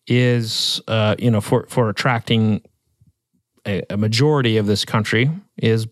[0.06, 2.62] is uh, you know for for attracting
[3.66, 5.88] a, a majority of this country is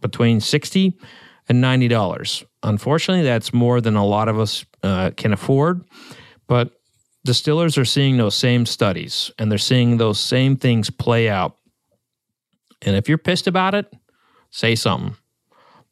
[0.00, 0.96] between 60
[1.50, 2.44] and 90 dollars.
[2.62, 5.84] Unfortunately that's more than a lot of us uh, can afford
[6.46, 6.80] but
[7.24, 11.56] distillers are seeing those same studies and they're seeing those same things play out.
[12.82, 13.92] And if you're pissed about it
[14.50, 15.16] say something.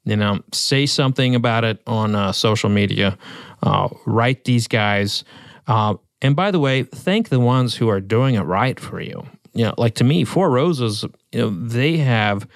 [0.04, 3.18] You know say something about it on uh, social media.
[3.62, 5.24] Uh, write these guys
[5.66, 9.26] uh, and by the way thank the ones who are doing it right for you.
[9.54, 12.46] You know like to me four roses you know they have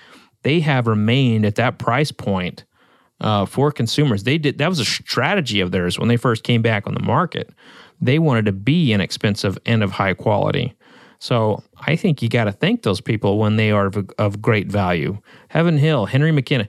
[0.42, 2.64] they have remained at that price point
[3.22, 6.62] uh, for consumers they did that was a strategy of theirs when they first came
[6.62, 7.50] back on the market
[8.00, 10.74] they wanted to be inexpensive and of high quality
[11.22, 14.66] so I think you got to thank those people when they are of, of great
[14.66, 15.18] value.
[15.50, 16.66] Heaven Hill, Henry McKenna.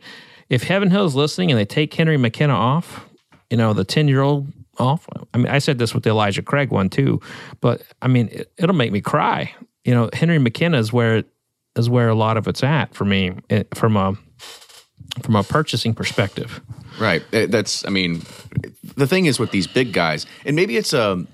[0.48, 3.04] If Heaven Hill is listening and they take Henry McKenna off,
[3.50, 5.08] you know, the 10 year old off.
[5.34, 7.20] I mean, I said this with the Elijah Craig one too,
[7.62, 9.54] but I mean, it, it'll make me cry.
[9.86, 11.24] You know, Henry McKenna is where
[11.76, 14.16] is where a lot of it's at for me eh, from a
[15.22, 16.62] from a purchasing perspective.
[17.00, 17.24] Right.
[17.34, 17.86] Uh, That's.
[17.86, 18.24] I mean,
[18.96, 21.26] the thing is with these big guys, and maybe it's a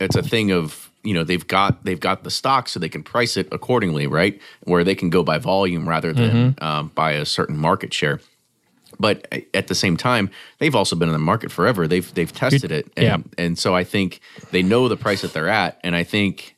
[0.00, 3.02] it's a thing of you know they've got they've got the stock so they can
[3.02, 4.40] price it accordingly, right?
[4.64, 8.20] Where they can go by volume rather than um, by a certain market share.
[9.00, 11.86] But at the same time, they've also been in the market forever.
[11.86, 13.44] They've they've tested it, and, yeah.
[13.44, 14.20] and so I think
[14.50, 15.78] they know the price that they're at.
[15.84, 16.56] And I think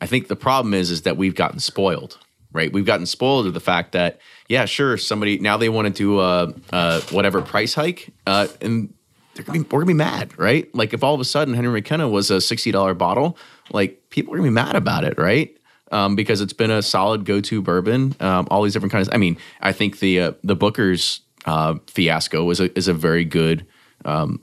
[0.00, 2.18] I think the problem is is that we've gotten spoiled,
[2.52, 2.72] right?
[2.72, 6.20] We've gotten spoiled with the fact that yeah, sure, somebody now they want to do
[6.20, 8.92] a, a whatever price hike, uh, and
[9.34, 10.72] they're gonna be, we're gonna be mad, right?
[10.74, 13.38] Like if all of a sudden Henry McKenna was a sixty dollar bottle,
[13.70, 15.56] like people are gonna be mad about it, right?
[15.92, 18.14] Um, because it's been a solid go to bourbon.
[18.20, 19.08] Um, all these different kinds.
[19.12, 23.24] I mean, I think the uh, the Booker's uh, fiasco was a, is a very
[23.24, 23.66] good
[24.04, 24.40] um,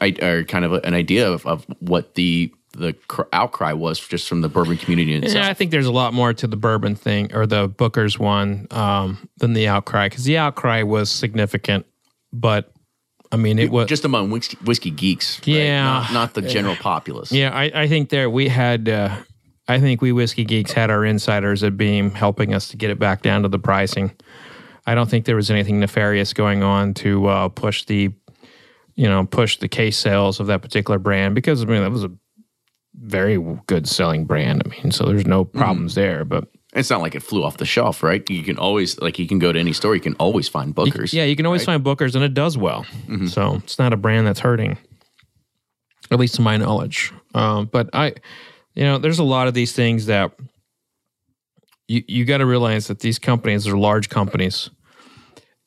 [0.00, 4.28] I, or kind of an idea of, of what the the cr- outcry was just
[4.28, 5.34] from the bourbon community itself.
[5.34, 8.66] Yeah, I think there's a lot more to the bourbon thing or the Booker's one
[8.70, 11.86] um, than the outcry because the outcry was significant,
[12.32, 12.72] but
[13.32, 15.48] I mean it was just among whiskey, whiskey geeks, right?
[15.48, 15.84] Yeah.
[15.84, 17.32] not, not the general populace.
[17.32, 18.88] Yeah, I, I think there we had.
[18.88, 19.16] Uh,
[19.68, 23.00] I think we whiskey geeks had our insiders at Beam helping us to get it
[23.00, 24.12] back down to the pricing.
[24.86, 28.12] I don't think there was anything nefarious going on to uh, push the,
[28.94, 32.04] you know, push the case sales of that particular brand because I mean that was
[32.04, 32.12] a
[33.00, 34.62] very good selling brand.
[34.64, 36.24] I mean, so there's no problems there.
[36.24, 38.28] But It's not like it flew off the shelf, right?
[38.30, 41.12] You can always like you can go to any store, you can always find Booker's.
[41.14, 42.84] yeah, you can always find Booker's and it does well.
[43.28, 44.78] So it's not a brand that's hurting,
[46.10, 47.12] at least to my knowledge.
[47.34, 48.14] Um, but I,
[48.74, 50.32] you know, there's a lot of these things that
[51.88, 54.70] you you got to realize that these companies are large companies,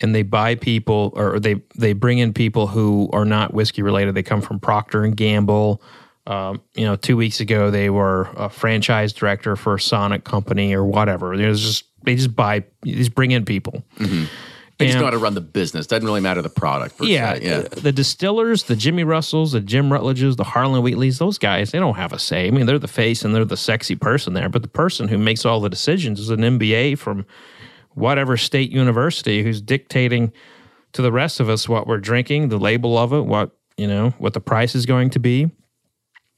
[0.02, 4.16] and they buy people or they they bring in people who are not whiskey related.
[4.16, 5.82] They come from Procter and Gamble.
[6.30, 10.74] Um, you know, two weeks ago they were a franchise director for a Sonic company
[10.76, 11.36] or whatever.
[11.36, 14.30] There's just they just buy, they just bring in people, They just
[14.80, 15.88] And- know how to run the business.
[15.88, 16.96] Doesn't really matter the product.
[17.02, 17.42] Yeah, se.
[17.44, 17.58] yeah.
[17.58, 21.80] uh, the distillers, the Jimmy Russells, the Jim Rutledges, the Harlan Wheatleys, those guys, they
[21.80, 22.48] don't have a say.
[22.48, 25.18] I mean, they're the face and they're the sexy person there, but the person who
[25.18, 27.26] makes all the decisions is an MBA from
[27.96, 30.32] whatever state university who's dictating
[30.94, 34.12] to the rest of us what we're drinking, the label of it, what you know,
[34.20, 35.50] what the price is going to be.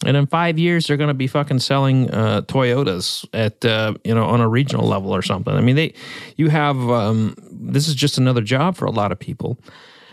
[0.05, 4.15] And in five years, they're going to be fucking selling uh, Toyotas at uh, you
[4.15, 5.53] know on a regional level or something.
[5.53, 5.93] I mean, they,
[6.37, 9.59] you have um, this is just another job for a lot of people.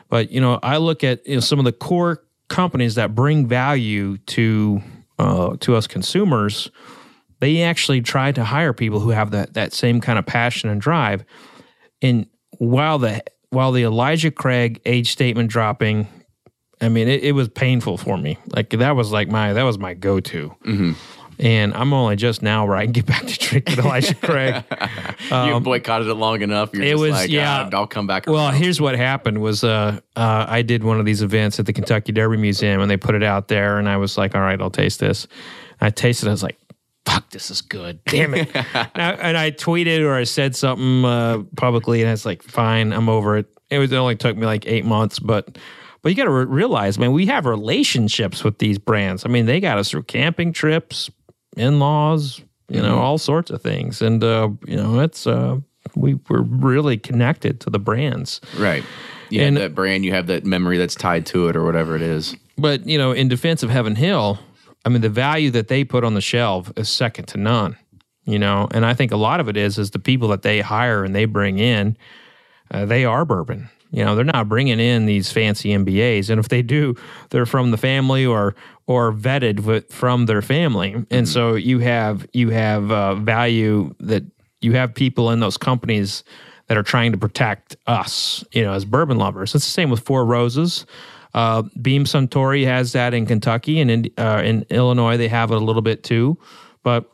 [0.08, 3.46] But you know, I look at you know, some of the core companies that bring
[3.46, 4.82] value to
[5.18, 6.70] uh, to us consumers.
[7.40, 10.80] They actually try to hire people who have that that same kind of passion and
[10.80, 11.24] drive.
[12.02, 12.26] And
[12.58, 16.08] while the while the Elijah Craig age statement dropping
[16.80, 18.38] I mean, it, it was painful for me.
[18.54, 20.54] Like that was like my that was my go to.
[21.40, 24.64] And I'm only just now where I can get back to drinking Elijah Craig.
[25.30, 26.70] you boycotted it long enough.
[26.72, 27.68] You're Um, it just was- like, yeah.
[27.72, 28.26] "Ah, I'll come back.
[28.26, 31.72] Well, here's what happened was uh, uh, I did one of these events at the
[31.72, 34.60] Kentucky Derby Museum, and they put it out there, and I was like, "All right,
[34.60, 35.28] I'll taste this."
[35.80, 36.26] I tasted.
[36.26, 36.30] it.
[36.30, 36.58] I was like,
[37.06, 38.50] "Fuck, this is good." Damn it!
[38.54, 38.66] and,
[38.96, 43.08] I, and I tweeted or I said something uh, publicly, and it's like, "Fine, I'm
[43.08, 45.56] over it." It was it only took me like eight months, but
[46.02, 49.24] but you got to re- realize, man, we have relationships with these brands.
[49.24, 51.10] I mean, they got us through camping trips,
[51.56, 55.56] in laws, you know, all sorts of things, and uh, you know, it's uh,
[55.96, 58.40] we we're really connected to the brands.
[58.58, 58.84] right.
[59.30, 62.02] Yeah, And- that brand, you have that memory that's tied to it, or whatever it
[62.02, 62.34] is.
[62.56, 64.38] But you know, in defense of Heaven Hill,
[64.84, 67.76] I mean, the value that they put on the shelf is second to none.
[68.24, 70.60] You know, and I think a lot of it is is the people that they
[70.60, 71.96] hire and they bring in,
[72.70, 73.68] uh, they are bourbon.
[73.90, 76.94] You know, they're not bringing in these fancy MBAs, and if they do,
[77.30, 78.54] they're from the family or
[78.86, 84.24] or vetted with, from their family, and so you have you have uh, value that
[84.60, 86.24] you have people in those companies
[86.66, 89.54] that are trying to protect us, you know, as bourbon lovers.
[89.54, 90.84] It's the same with Four Roses.
[91.34, 95.56] Uh, Beam Suntory has that in Kentucky and in uh, in Illinois they have it
[95.56, 96.38] a little bit too,
[96.82, 97.10] but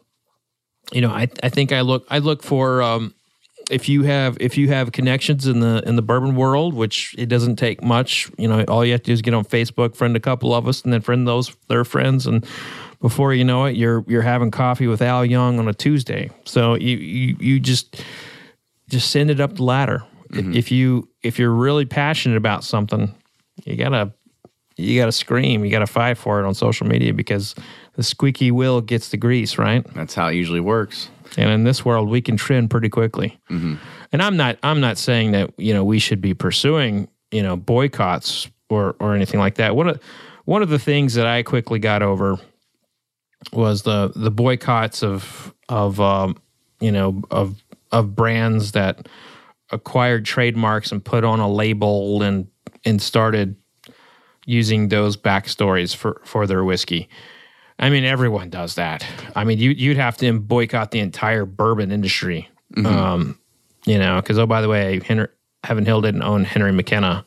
[0.93, 3.15] you know, I I think I look I look for um,
[3.71, 7.27] if you have if you have connections in the in the bourbon world, which it
[7.27, 8.31] doesn't take much.
[8.39, 10.69] You know, all you have to do is get on Facebook, friend a couple of
[10.69, 12.47] us, and then friend those their friends, and
[13.01, 16.31] before you know it, you're you're having coffee with Al Young on a Tuesday.
[16.45, 18.03] So you you, you just
[18.89, 20.05] just send it up the ladder.
[20.31, 20.55] Mm-hmm.
[20.55, 23.15] If you if you're really passionate about something,
[23.65, 24.13] you gotta
[24.77, 27.55] you gotta scream, you gotta fight for it on social media because
[27.95, 29.85] the squeaky wheel gets the grease, right?
[29.95, 31.09] That's how it usually works.
[31.37, 33.39] And in this world, we can trend pretty quickly.
[34.13, 37.57] And I'm not I'm not saying that you know we should be pursuing you know
[37.57, 39.75] boycotts or or anything like that.
[39.77, 40.01] One of
[40.45, 42.39] one of the things that I quickly got over
[43.53, 46.37] was the the boycotts of of um,
[46.81, 49.09] you know of of brands that
[49.71, 52.47] acquired trademarks and put on a label and
[52.85, 53.57] and started
[54.47, 57.09] using those backstories for for their whiskey.
[57.79, 59.05] I mean, everyone does that.
[59.35, 62.49] I mean, you you'd have to boycott the entire bourbon industry.
[62.77, 63.39] Um,
[63.85, 65.29] you know, because oh, by the way, Henry,
[65.63, 67.25] Heaven Hill didn't own Henry McKenna.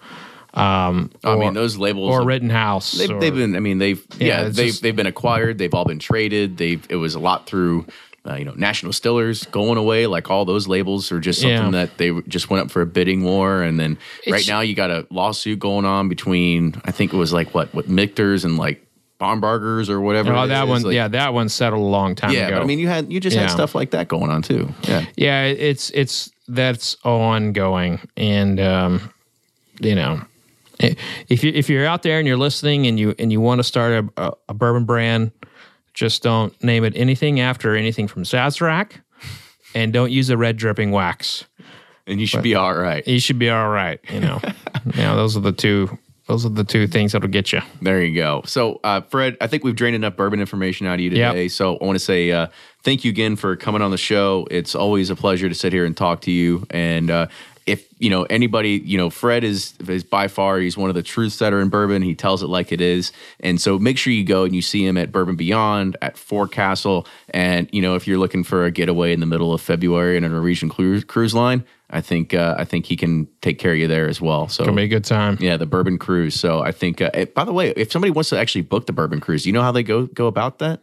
[0.54, 2.94] Um, I mean, those labels or Rittenhouse.
[2.94, 3.56] They've, or- they've been.
[3.56, 5.58] I mean, they've Yeah, yeah, they've just- they've been acquired.
[5.58, 6.58] They've all been traded.
[6.58, 7.86] They've it was a lot through.
[8.28, 11.72] Uh, you know, National Distillers going away, like all those labels are just something Yeah.
[11.86, 13.98] that they just went up for a bidding war, and then
[14.30, 17.74] right now you got a lawsuit going on between I think it was like what
[17.74, 18.86] what Michter's and like
[19.20, 20.34] Bomberger's or whatever.
[20.34, 22.48] Oh, that is, one, like- yeah, that one settled a long time yeah.
[22.48, 22.58] ago.
[22.58, 23.44] But I mean, you had you just Yeah.
[23.44, 24.70] had stuff like that going on too.
[24.84, 29.12] Yeah, yeah, it's it's that's ongoing, and um,
[29.80, 30.22] you know,
[30.80, 33.64] if you if you're out there and you're listening and you and you want to
[33.64, 35.32] start a, a, bourbon brand,
[35.94, 38.92] just don't name it anything after anything from Sazerac,
[39.74, 41.46] and don't use a red dripping wax.
[42.06, 43.06] and you should be all right.
[43.08, 44.00] You should be all right.
[44.12, 44.40] You know,
[44.94, 45.98] you know those are the two.
[46.28, 47.62] Those are the two things that'll get you.
[47.82, 48.42] There you go.
[48.46, 51.32] So, uh, Fred, I think we've drained enough bourbon information out of you Yep.
[51.34, 51.48] today.
[51.48, 52.48] So, I want to say uh,
[52.84, 54.46] thank you again for coming on the show.
[54.52, 56.66] It's always a pleasure to sit here and talk to you.
[56.70, 57.28] And uh,
[57.68, 61.04] if you know anybody, you know, Fred is is by far he's one of the
[61.04, 62.02] truth setter in bourbon.
[62.02, 63.12] He tells it like it is.
[63.40, 67.06] And so, make sure you go and you see him at Bourbon Beyond at Forecastle.
[67.30, 70.24] And you know, if you're looking for a getaway in the middle of February in
[70.24, 73.78] a Norwegian cruise, cruise line, I think uh, I think he can take care of
[73.78, 74.48] you there as well.
[74.48, 75.38] So, It'll be a good time.
[75.40, 76.40] yeah, the bourbon cruise.
[76.40, 77.02] So I think.
[77.02, 79.62] Uh, by the way, if somebody wants to actually book the bourbon cruise, you know
[79.62, 80.82] how they go go about that?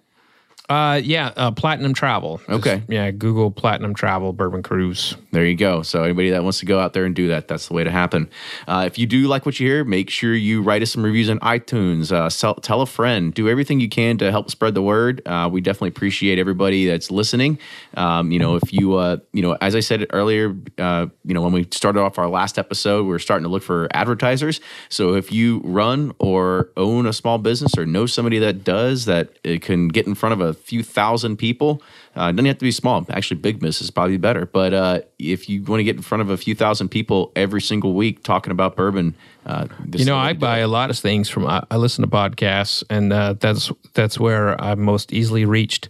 [0.67, 2.39] Uh, yeah, uh, Platinum Travel.
[2.39, 2.83] Just, Okay.
[2.89, 5.15] yeah, Google Platinum Travel Bourbon Cruise.
[5.31, 5.83] There you go.
[5.83, 7.91] So anybody that wants to go out there and do that, that's the way to
[7.91, 8.31] happen.
[8.67, 11.29] Uh, if you do like what you hear, make sure you write us some reviews
[11.29, 12.11] on iTunes.
[12.11, 13.35] Uh, sell, tell a friend.
[13.35, 15.21] Do everything you can to help spread the word.
[15.27, 17.59] Uh, we definitely appreciate everybody that's listening.
[17.99, 21.43] Um, you know, if you, uh, you know, as I said earlier, uh, you know,
[21.43, 24.63] when we started off our last episode, we were starting to look for advertisers.
[24.89, 29.29] So if you run or own a small business or know somebody that does that
[29.45, 31.83] it can get in front of a few thousand people,
[32.17, 33.05] uh, it doesn't have to be small.
[33.11, 34.47] Actually, big business is probably better.
[34.47, 37.61] But uh, if you want to get in front of a few thousand people every
[37.61, 39.15] single week talking about bourbon,
[39.47, 41.47] uh, this You know, I buy a lot of things from.
[41.47, 45.89] I, I listen to podcasts, and uh, that's that's where I'm most easily reached.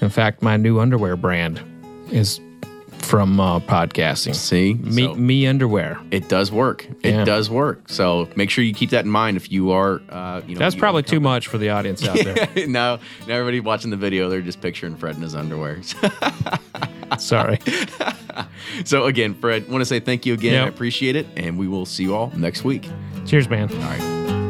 [0.00, 1.60] In fact, my new underwear brand
[2.10, 2.40] is
[3.04, 4.34] from uh, podcasting.
[4.34, 5.98] See, Me, So me underwear.
[6.10, 6.86] it does work.
[7.02, 7.24] It Yeah.
[7.24, 7.88] does work.
[7.88, 10.74] So make sure you keep that in mind if you are, uh, you know, That's
[10.74, 12.48] you- probably too much for the audience out there.
[12.68, 15.80] no, now everybody watching the video, they're just picturing Fred in his underwear.
[17.18, 17.58] Sorry.
[18.84, 20.54] so again, Fred, want to say thank you again.
[20.54, 20.64] Yep.
[20.64, 22.88] I appreciate it, and we will see you all next week.
[23.26, 23.70] Cheers, man.
[23.70, 24.41] All right.